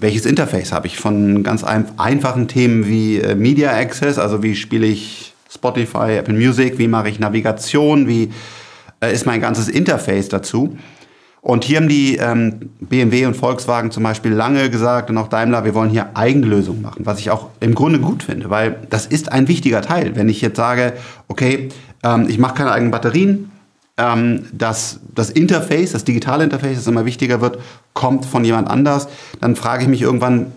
welches 0.00 0.26
Interface 0.26 0.72
habe 0.72 0.88
ich 0.88 0.98
von 0.98 1.44
ganz 1.44 1.62
ein, 1.62 1.86
einfachen 1.98 2.48
Themen 2.48 2.88
wie 2.88 3.18
äh, 3.18 3.36
Media 3.36 3.70
Access, 3.70 4.18
also 4.18 4.42
wie 4.42 4.56
spiele 4.56 4.88
ich 4.88 5.32
Spotify, 5.48 6.16
Apple 6.18 6.34
Music, 6.34 6.78
wie 6.78 6.88
mache 6.88 7.10
ich 7.10 7.20
Navigation, 7.20 8.08
wie 8.08 8.32
äh, 9.00 9.14
ist 9.14 9.24
mein 9.24 9.40
ganzes 9.40 9.68
Interface 9.68 10.28
dazu, 10.28 10.76
und 11.42 11.64
hier 11.64 11.78
haben 11.78 11.88
die 11.88 12.16
ähm, 12.16 12.70
BMW 12.80 13.24
und 13.24 13.34
Volkswagen 13.34 13.90
zum 13.90 14.02
Beispiel 14.02 14.32
lange 14.32 14.68
gesagt 14.68 15.08
und 15.08 15.16
auch 15.16 15.28
Daimler, 15.28 15.64
wir 15.64 15.74
wollen 15.74 15.88
hier 15.88 16.10
eigene 16.14 16.46
Lösungen 16.46 16.82
machen, 16.82 17.06
was 17.06 17.18
ich 17.18 17.30
auch 17.30 17.48
im 17.60 17.74
Grunde 17.74 17.98
gut 17.98 18.22
finde, 18.22 18.50
weil 18.50 18.76
das 18.90 19.06
ist 19.06 19.32
ein 19.32 19.48
wichtiger 19.48 19.80
Teil. 19.80 20.16
Wenn 20.16 20.28
ich 20.28 20.42
jetzt 20.42 20.56
sage, 20.56 20.92
okay, 21.28 21.70
ähm, 22.02 22.26
ich 22.28 22.38
mache 22.38 22.54
keine 22.54 22.72
eigenen 22.72 22.90
Batterien, 22.90 23.50
ähm, 23.96 24.44
dass 24.52 25.00
das 25.14 25.30
Interface, 25.30 25.92
das 25.92 26.04
digitale 26.04 26.44
Interface, 26.44 26.76
das 26.76 26.86
immer 26.86 27.06
wichtiger 27.06 27.40
wird, 27.40 27.58
kommt 27.94 28.26
von 28.26 28.44
jemand 28.44 28.68
anders, 28.68 29.08
dann 29.40 29.56
frage 29.56 29.84
ich 29.84 29.88
mich 29.88 30.02
irgendwann, 30.02 30.52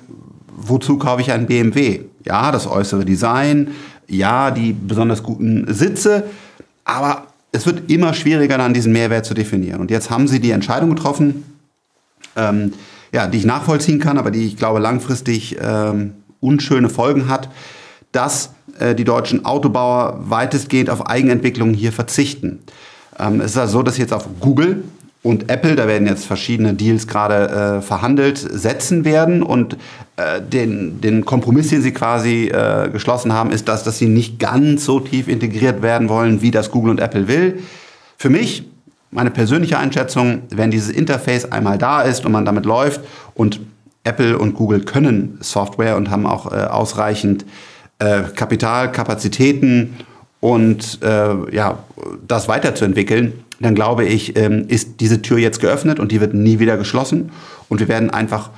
wozu 0.56 0.98
kaufe 0.98 1.22
ich 1.22 1.32
einen 1.32 1.48
BMW? 1.48 2.02
Ja, 2.26 2.52
das 2.52 2.68
äußere 2.68 3.06
Design, 3.06 3.70
ja, 4.08 4.52
die 4.52 4.74
besonders 4.74 5.24
guten 5.24 5.74
Sitze, 5.74 6.26
aber 6.84 7.28
es 7.54 7.66
wird 7.66 7.90
immer 7.90 8.14
schwieriger, 8.14 8.58
dann 8.58 8.74
diesen 8.74 8.92
Mehrwert 8.92 9.26
zu 9.26 9.34
definieren. 9.34 9.80
Und 9.80 9.92
jetzt 9.92 10.10
haben 10.10 10.28
sie 10.28 10.42
die 10.42 10.52
Entscheidung 10.52 10.90
getroffen, 10.90 11.46
ähm, 12.36 12.74
ja, 13.14 13.28
die 13.28 13.38
ich 13.38 13.46
nachvollziehen 13.46 14.00
kann, 14.00 14.18
aber 14.18 14.32
die 14.32 14.46
ich 14.46 14.58
glaube 14.58 14.80
langfristig 14.80 15.58
ähm, 15.62 16.16
unschöne 16.42 16.90
Folgen 16.90 17.30
hat, 17.30 17.50
dass 18.12 18.52
äh, 18.80 18.96
die 18.96 19.04
deutschen 19.04 19.46
Autobauer 19.46 20.20
weitestgehend 20.28 20.90
auf 20.90 21.06
Eigenentwicklung 21.08 21.74
hier 21.74 21.94
verzichten. 21.94 22.60
Ähm, 23.20 23.40
es 23.40 23.52
ist 23.52 23.58
also 23.58 23.80
so, 23.80 23.84
dass 23.84 23.98
jetzt 23.98 24.14
auf 24.14 24.28
Google 24.40 24.84
und 25.24 25.50
Apple, 25.50 25.78
da 25.78 25.88
werden 25.88 26.06
jetzt 26.06 26.26
verschiedene 26.26 26.74
Deals 26.74 27.08
gerade 27.08 27.78
äh, 27.78 27.82
verhandelt, 27.82 28.38
setzen 28.38 29.06
werden. 29.06 29.42
Und 29.42 29.78
äh, 30.18 30.42
den, 30.42 31.00
den 31.00 31.24
Kompromiss, 31.24 31.70
den 31.70 31.82
sie 31.82 31.94
quasi 31.94 32.50
äh, 32.50 32.90
geschlossen 32.92 33.32
haben, 33.32 33.50
ist 33.50 33.70
das, 33.70 33.86
dass 33.86 33.98
sie 33.98 34.08
nicht 34.08 34.38
ganz 34.38 34.84
so 34.84 35.00
tief 35.00 35.30
integriert 35.30 35.82
werden 35.82 36.10
wollen, 36.10 36.42
wie 36.42 36.52
das 36.52 36.72
Google 36.72 36.92
und 36.92 37.00
Apple 37.00 37.30
will. 37.30 37.60
Für 38.18 38.30
mich, 38.30 38.66
meine 39.12 39.32
persönliche 39.32 39.78
Einschätzung, 39.78 40.42
wenn 40.50 40.72
dieses 40.72 40.90
Interface 40.90 41.50
einmal 41.50 41.78
da 41.78 42.02
ist 42.02 42.26
und 42.26 42.34
man 42.34 42.44
damit 42.44 42.66
läuft 42.66 43.00
und 43.34 43.62
Apple 44.04 44.38
und 44.38 44.56
Google 44.56 44.82
können 44.82 45.38
Software 45.40 45.96
und 45.96 46.10
haben 46.10 46.26
auch 46.26 46.52
äh, 46.52 46.56
ausreichend 46.66 47.46
äh, 48.00 48.24
Kapital, 48.36 48.92
Kapazitäten 48.92 49.96
und 50.42 51.00
äh, 51.02 51.56
ja, 51.56 51.80
das 52.28 52.50
weiterzuentwickeln, 52.50 53.46
dann 53.64 53.76
glaube 53.76 54.06
ich, 54.06 54.38
ähm, 54.38 54.66
ist 54.68 55.00
diese 55.00 55.22
Tür 55.22 55.38
jetzt 55.38 55.60
geöffnet 55.60 56.00
und 56.00 56.12
die 56.12 56.22
wird 56.22 56.34
nie 56.34 56.60
wieder 56.60 56.78
geschlossen. 56.78 57.32
Und 57.70 57.80
wir 57.80 57.88
werden 57.88 58.10
einfach 58.10 58.50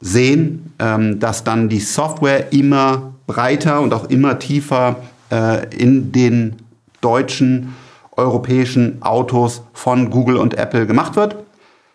sehen, 0.00 0.72
ähm, 0.78 1.18
dass 1.20 1.44
dann 1.44 1.68
die 1.68 1.80
Software 1.80 2.52
immer 2.52 3.14
breiter 3.26 3.80
und 3.80 3.94
auch 3.94 4.10
immer 4.10 4.38
tiefer 4.38 4.96
äh, 5.30 5.66
in 5.76 6.12
den 6.12 6.56
deutschen, 7.00 7.74
europäischen 8.16 9.00
Autos 9.00 9.62
von 9.72 10.10
Google 10.10 10.36
und 10.36 10.54
Apple 10.54 10.86
gemacht 10.86 11.16
wird. 11.16 11.36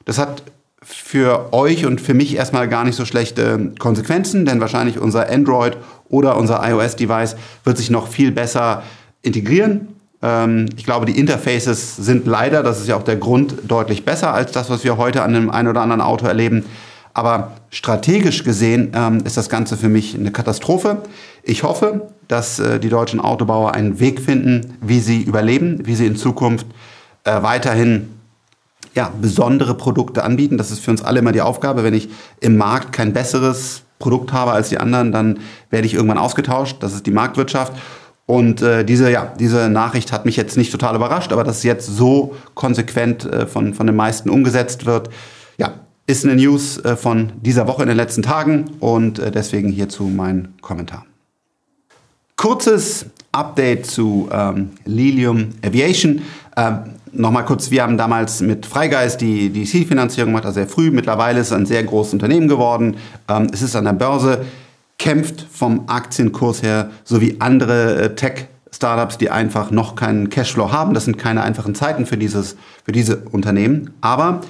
Das 0.05 0.17
hat 0.17 0.41
für 0.81 1.53
euch 1.53 1.85
und 1.85 1.99
für 1.99 2.13
mich 2.13 2.35
erstmal 2.35 2.69
gar 2.69 2.85
nicht 2.85 2.95
so 2.95 3.05
schlechte 3.05 3.73
Konsequenzen, 3.77 4.45
denn 4.45 4.61
wahrscheinlich 4.61 4.99
unser 4.99 5.29
Android 5.29 5.77
oder 6.07 6.37
unser 6.37 6.61
iOS-Device 6.67 7.35
wird 7.65 7.77
sich 7.77 7.89
noch 7.89 8.07
viel 8.07 8.31
besser 8.31 8.83
integrieren. 9.21 9.89
Ähm, 10.21 10.67
ich 10.75 10.85
glaube, 10.85 11.05
die 11.05 11.17
Interfaces 11.17 11.95
sind 11.95 12.25
leider, 12.27 12.63
das 12.63 12.79
ist 12.79 12.87
ja 12.87 12.95
auch 12.95 13.03
der 13.03 13.17
Grund, 13.17 13.55
deutlich 13.67 14.05
besser 14.05 14.33
als 14.33 14.51
das, 14.51 14.69
was 14.69 14.83
wir 14.83 14.97
heute 14.97 15.23
an 15.23 15.33
dem 15.33 15.49
einen 15.49 15.67
oder 15.67 15.81
anderen 15.81 16.01
Auto 16.01 16.25
erleben. 16.25 16.65
Aber 17.13 17.53
strategisch 17.71 18.43
gesehen 18.43 18.91
ähm, 18.93 19.23
ist 19.25 19.37
das 19.37 19.49
Ganze 19.49 19.75
für 19.75 19.89
mich 19.89 20.15
eine 20.15 20.31
Katastrophe. 20.31 21.01
Ich 21.43 21.63
hoffe, 21.63 22.09
dass 22.27 22.59
äh, 22.59 22.79
die 22.79 22.89
deutschen 22.89 23.19
Autobauer 23.19 23.73
einen 23.73 23.99
Weg 23.99 24.21
finden, 24.21 24.77
wie 24.81 24.99
sie 24.99 25.23
überleben, 25.23 25.85
wie 25.85 25.95
sie 25.95 26.05
in 26.05 26.15
Zukunft 26.15 26.67
äh, 27.23 27.41
weiterhin 27.41 28.09
ja, 28.93 29.11
besondere 29.19 29.75
Produkte 29.75 30.23
anbieten. 30.23 30.57
Das 30.57 30.71
ist 30.71 30.79
für 30.79 30.91
uns 30.91 31.01
alle 31.01 31.19
immer 31.19 31.31
die 31.31 31.41
Aufgabe. 31.41 31.83
Wenn 31.83 31.93
ich 31.93 32.09
im 32.39 32.57
Markt 32.57 32.93
kein 32.93 33.13
besseres 33.13 33.83
Produkt 33.99 34.31
habe 34.31 34.51
als 34.51 34.69
die 34.69 34.77
anderen, 34.77 35.11
dann 35.11 35.39
werde 35.69 35.87
ich 35.87 35.93
irgendwann 35.93 36.17
ausgetauscht. 36.17 36.77
Das 36.81 36.93
ist 36.93 37.05
die 37.05 37.11
Marktwirtschaft. 37.11 37.73
Und 38.27 38.61
äh, 38.61 38.83
diese, 38.83 39.09
ja, 39.09 39.33
diese 39.39 39.69
Nachricht 39.69 40.11
hat 40.11 40.25
mich 40.25 40.35
jetzt 40.35 40.57
nicht 40.57 40.71
total 40.71 40.95
überrascht, 40.95 41.31
aber 41.31 41.45
dass 41.45 41.57
es 41.57 41.63
jetzt 41.63 41.87
so 41.87 42.35
konsequent 42.53 43.25
äh, 43.25 43.47
von, 43.47 43.73
von 43.73 43.87
den 43.87 43.95
meisten 43.95 44.29
umgesetzt 44.29 44.85
wird, 44.85 45.09
ja, 45.57 45.73
ist 46.07 46.25
eine 46.25 46.35
News 46.35 46.77
äh, 46.83 46.97
von 46.97 47.31
dieser 47.41 47.67
Woche 47.67 47.83
in 47.83 47.87
den 47.87 47.97
letzten 47.97 48.23
Tagen 48.23 48.65
und 48.81 49.17
äh, 49.17 49.31
deswegen 49.31 49.71
hierzu 49.71 50.03
mein 50.03 50.53
Kommentar. 50.61 51.05
Kurzes 52.35 53.05
Update 53.31 53.85
zu 53.85 54.29
ähm, 54.31 54.71
Lilium 54.85 55.51
Aviation. 55.65 56.21
Ähm, 56.55 56.97
Nochmal 57.13 57.45
kurz, 57.45 57.71
wir 57.71 57.81
haben 57.81 57.97
damals 57.97 58.41
mit 58.41 58.65
Freigeist 58.65 59.21
die, 59.21 59.49
die 59.49 59.65
Seed-Finanzierung 59.65 60.31
gemacht, 60.31 60.45
also 60.45 60.55
sehr 60.55 60.67
früh. 60.67 60.91
Mittlerweile 60.91 61.39
ist 61.39 61.47
es 61.47 61.53
ein 61.53 61.65
sehr 61.65 61.83
großes 61.83 62.13
Unternehmen 62.13 62.47
geworden. 62.47 62.97
Ähm, 63.27 63.47
es 63.51 63.61
ist 63.63 63.75
an 63.75 63.85
der 63.85 63.93
Börse 63.93 64.45
kämpft 64.97 65.45
vom 65.51 65.87
Aktienkurs 65.87 66.63
her, 66.63 66.91
sowie 67.03 67.37
andere 67.39 68.01
äh, 68.01 68.15
Tech-Startups, 68.15 69.17
die 69.17 69.29
einfach 69.29 69.71
noch 69.71 69.95
keinen 69.95 70.29
Cashflow 70.29 70.71
haben. 70.71 70.93
Das 70.93 71.05
sind 71.05 71.17
keine 71.17 71.43
einfachen 71.43 71.75
Zeiten 71.75 72.05
für, 72.05 72.17
dieses, 72.17 72.57
für 72.83 72.91
diese 72.91 73.17
Unternehmen. 73.31 73.93
Aber 74.01 74.41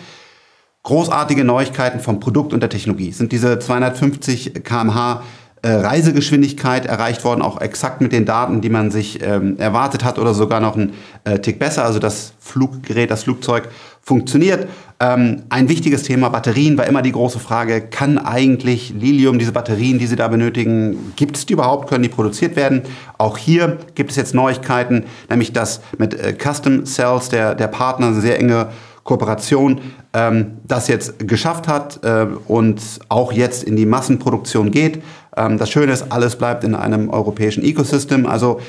großartige 0.84 1.44
Neuigkeiten 1.44 2.00
vom 2.00 2.20
Produkt 2.20 2.54
und 2.54 2.62
der 2.62 2.70
Technologie 2.70 3.12
sind 3.12 3.32
diese 3.32 3.60
250 3.60 4.64
kmh 4.64 5.22
äh, 5.68 5.82
Reisegeschwindigkeit 5.82 6.86
erreicht 6.86 7.26
worden, 7.26 7.42
auch 7.42 7.60
exakt 7.60 8.00
mit 8.00 8.14
den 8.14 8.24
Daten, 8.24 8.62
die 8.62 8.70
man 8.70 8.90
sich 8.90 9.22
ähm, 9.22 9.58
erwartet 9.60 10.06
hat 10.06 10.18
oder 10.18 10.34
sogar 10.34 10.62
noch 10.62 10.78
ein 10.78 10.94
äh, 11.26 11.40
Tick 11.40 11.60
besser. 11.60 11.84
Also 11.84 12.00
das 12.00 12.32
Fluggerät, 12.40 13.12
das 13.12 13.24
Flugzeug 13.24 13.68
funktioniert. 14.02 14.70
Ähm, 15.02 15.44
ein 15.50 15.68
wichtiges 15.68 16.04
Thema 16.04 16.30
Batterien 16.30 16.78
war 16.78 16.88
immer 16.88 17.02
die 17.02 17.12
große 17.12 17.40
Frage, 17.40 17.82
kann 17.82 18.18
eigentlich 18.18 18.94
Lilium, 18.98 19.40
diese 19.40 19.52
Batterien, 19.52 20.00
die 20.00 20.08
Sie 20.08 20.16
da 20.16 20.30
benötigen, 20.30 21.12
gibt 21.18 21.36
es 21.36 21.46
die 21.46 21.52
überhaupt, 21.52 21.90
können 21.90 22.04
die 22.04 22.10
produziert 22.10 22.56
werden? 22.56 22.84
Auch 23.18 23.38
hier 23.38 23.78
gibt 23.96 24.12
es 24.12 24.16
jetzt 24.16 24.34
Neuigkeiten, 24.34 25.04
nämlich 25.30 25.52
dass 25.52 25.82
mit 25.98 26.14
äh, 26.14 26.34
Custom 26.34 26.86
Cells 26.86 27.28
der, 27.28 27.56
der 27.56 27.68
Partner 27.68 28.08
eine 28.08 28.22
sehr 28.22 28.40
enge 28.40 28.70
Kooperation 29.04 29.82
ähm, 30.14 30.58
das 30.66 30.88
jetzt 30.88 31.28
geschafft 31.28 31.68
hat 31.68 32.04
äh, 32.04 32.28
und 32.48 32.82
auch 33.10 33.32
jetzt 33.32 33.64
in 33.64 33.76
die 33.76 33.86
Massenproduktion 33.86 34.72
geht. 34.72 35.02
Ähm, 35.38 35.58
das 35.58 35.70
Schöne 35.70 35.94
ist, 35.94 36.12
alles 36.12 36.36
bleibt 36.36 36.64
in 36.64 36.76
einem 36.76 37.10
europäischen 37.10 37.64
Ecosystem. 37.64 38.26
Also 38.26 38.60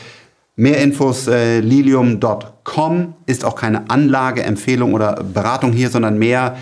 mehr 0.55 0.79
Infos 0.79 1.27
äh, 1.27 1.61
lilium.com 1.61 3.15
ist 3.27 3.45
auch 3.45 3.57
keine 3.57 3.91
Anlageempfehlung 3.91 4.95
oder 4.95 5.25
Beratung 5.25 5.73
hier, 5.73 5.91
sondern 5.91 6.19
mehr 6.19 6.57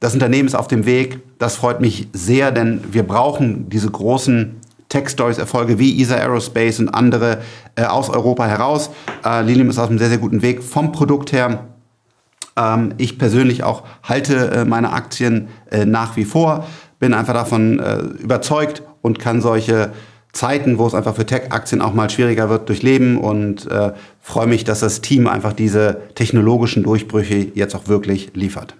das 0.00 0.14
Unternehmen 0.14 0.48
ist 0.48 0.56
auf 0.56 0.66
dem 0.66 0.84
Weg. 0.84 1.20
Das 1.38 1.54
freut 1.54 1.80
mich 1.80 2.08
sehr, 2.12 2.50
denn 2.50 2.80
wir 2.90 3.04
brauchen 3.04 3.68
diese 3.68 3.88
großen 3.88 4.56
Tech-Stories-Erfolge 4.88 5.78
wie 5.78 6.02
ESA 6.02 6.16
Aerospace 6.16 6.80
und 6.80 6.88
andere 6.88 7.38
äh, 7.76 7.84
aus 7.84 8.10
Europa 8.10 8.46
heraus. 8.46 8.90
Äh, 9.24 9.42
Lilium 9.42 9.70
ist 9.70 9.78
auf 9.78 9.88
einem 9.88 9.98
sehr, 9.98 10.08
sehr 10.08 10.18
guten 10.18 10.42
Weg 10.42 10.62
vom 10.62 10.92
Produkt 10.92 11.32
her. 11.32 11.68
Ähm, 12.56 12.94
ich 12.98 13.18
persönlich 13.18 13.62
auch 13.62 13.84
halte 14.02 14.50
äh, 14.50 14.64
meine 14.64 14.92
Aktien 14.92 15.48
äh, 15.70 15.84
nach 15.84 16.16
wie 16.16 16.24
vor, 16.24 16.66
bin 16.98 17.14
einfach 17.14 17.34
davon 17.34 17.78
äh, 17.78 17.98
überzeugt 18.22 18.82
und 19.02 19.18
kann 19.18 19.40
solche 19.40 19.92
Zeiten, 20.32 20.78
wo 20.78 20.86
es 20.86 20.94
einfach 20.94 21.14
für 21.14 21.26
Tech-Aktien 21.26 21.82
auch 21.82 21.92
mal 21.92 22.08
schwieriger 22.08 22.48
wird, 22.48 22.68
durchleben 22.68 23.18
und 23.18 23.70
äh, 23.70 23.92
freue 24.20 24.46
mich, 24.46 24.64
dass 24.64 24.80
das 24.80 25.02
Team 25.02 25.26
einfach 25.26 25.52
diese 25.52 26.00
technologischen 26.14 26.82
Durchbrüche 26.82 27.48
jetzt 27.54 27.74
auch 27.74 27.86
wirklich 27.88 28.30
liefert. 28.34 28.74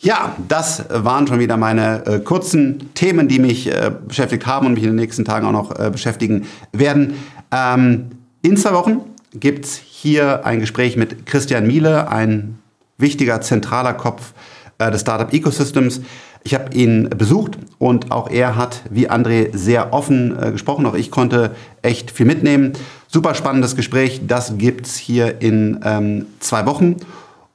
Ja, 0.00 0.36
das 0.48 0.84
waren 0.90 1.26
schon 1.26 1.40
wieder 1.40 1.56
meine 1.56 2.06
äh, 2.06 2.18
kurzen 2.20 2.92
Themen, 2.94 3.28
die 3.28 3.38
mich 3.38 3.68
äh, 3.68 3.90
beschäftigt 4.06 4.46
haben 4.46 4.66
und 4.66 4.74
mich 4.74 4.84
in 4.84 4.90
den 4.90 4.96
nächsten 4.96 5.24
Tagen 5.24 5.46
auch 5.46 5.52
noch 5.52 5.78
äh, 5.78 5.90
beschäftigen 5.90 6.46
werden. 6.72 7.14
Ähm, 7.52 8.10
in 8.42 8.56
zwei 8.56 8.72
Wochen 8.74 9.00
gibt's 9.34 9.76
hier 9.76 10.46
ein 10.46 10.60
Gespräch 10.60 10.96
mit 10.96 11.26
Christian 11.26 11.66
Miele, 11.66 12.08
ein 12.08 12.58
wichtiger, 12.96 13.40
zentraler 13.40 13.94
Kopf 13.94 14.34
äh, 14.78 14.90
des 14.90 15.00
Startup 15.00 15.32
Ecosystems. 15.32 16.00
Ich 16.48 16.54
habe 16.54 16.72
ihn 16.72 17.10
besucht 17.10 17.58
und 17.78 18.10
auch 18.10 18.30
er 18.30 18.56
hat, 18.56 18.80
wie 18.88 19.10
André, 19.10 19.54
sehr 19.54 19.92
offen 19.92 20.34
äh, 20.42 20.50
gesprochen. 20.50 20.86
Auch 20.86 20.94
ich 20.94 21.10
konnte 21.10 21.54
echt 21.82 22.10
viel 22.10 22.24
mitnehmen. 22.24 22.72
Super 23.06 23.34
spannendes 23.34 23.76
Gespräch. 23.76 24.22
Das 24.26 24.56
gibt's 24.56 24.96
hier 24.96 25.42
in 25.42 25.80
ähm, 25.84 26.24
zwei 26.40 26.64
Wochen. 26.64 26.96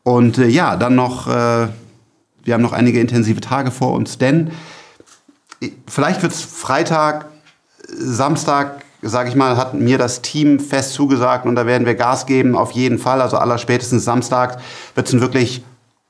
Und 0.04 0.38
äh, 0.38 0.46
ja, 0.46 0.76
dann 0.76 0.94
noch, 0.94 1.28
äh, 1.28 1.70
wir 2.44 2.54
haben 2.54 2.62
noch 2.62 2.72
einige 2.72 3.00
intensive 3.00 3.42
Tage 3.42 3.72
vor 3.72 3.94
uns, 3.94 4.20
denn 4.20 4.52
äh, 5.60 5.70
vielleicht 5.88 6.22
wird's 6.22 6.44
Freitag, 6.44 7.26
Samstag, 7.88 8.84
sage 9.02 9.28
ich 9.28 9.36
mal, 9.36 9.58
hat 9.58 9.74
mir 9.74 9.98
das 9.98 10.22
Team 10.22 10.60
fest 10.60 10.94
zugesagt 10.94 11.48
und 11.48 11.56
da 11.56 11.66
werden 11.66 11.88
wir 11.88 11.96
Gas 11.96 12.28
geben, 12.28 12.56
auf 12.56 12.70
jeden 12.74 13.00
Fall. 13.00 13.24
Also 13.24 13.38
aller 13.38 13.58
spätestens 13.58 14.06
Samstag 14.06 14.60
wird 14.94 15.08
es 15.08 15.14
ein 15.14 15.22
wirklich 15.22 15.64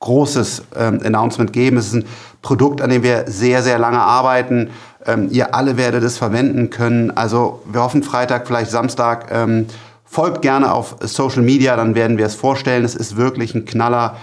großes 0.04 0.62
ähm, 0.76 1.00
Announcement 1.04 1.52
geben. 1.52 1.78
Es 1.78 1.86
ist 1.86 1.94
ein 1.94 2.04
Produkt, 2.42 2.82
an 2.82 2.90
dem 2.90 3.02
wir 3.02 3.24
sehr, 3.26 3.62
sehr 3.62 3.78
lange 3.78 4.00
arbeiten. 4.00 4.70
Ähm, 5.06 5.28
ihr 5.30 5.54
alle 5.54 5.76
werdet 5.76 6.04
es 6.04 6.18
verwenden 6.18 6.70
können. 6.70 7.10
Also 7.10 7.62
wir 7.64 7.82
hoffen 7.82 8.02
Freitag, 8.02 8.46
vielleicht 8.46 8.70
Samstag. 8.70 9.30
Ähm, 9.30 9.66
folgt 10.04 10.42
gerne 10.42 10.72
auf 10.72 10.96
Social 11.00 11.42
Media, 11.42 11.74
dann 11.76 11.94
werden 11.94 12.18
wir 12.18 12.26
es 12.26 12.34
vorstellen. 12.34 12.84
Es 12.84 12.94
ist 12.94 13.16
wirklich 13.16 13.54
ein 13.54 13.64
Knaller. 13.64 14.16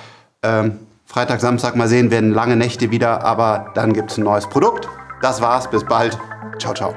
Ähm, 0.44 0.80
Freitag, 1.06 1.41
Samstag 1.41 1.76
mal 1.76 1.88
sehen, 1.88 2.12
werden 2.12 2.32
lange 2.32 2.56
Nächte 2.56 2.91
wieder, 2.91 3.26
aber 3.26 3.72
dann 3.74 3.94
gibt 3.94 4.12
es 4.12 4.17
ein 4.17 4.24
neues 4.24 4.48
Produkt. 4.48 4.88
Das 5.22 5.41
war's, 5.41 5.70
bis 5.70 5.84
bald. 5.84 6.17
Ciao, 6.60 6.74
ciao. 6.74 6.94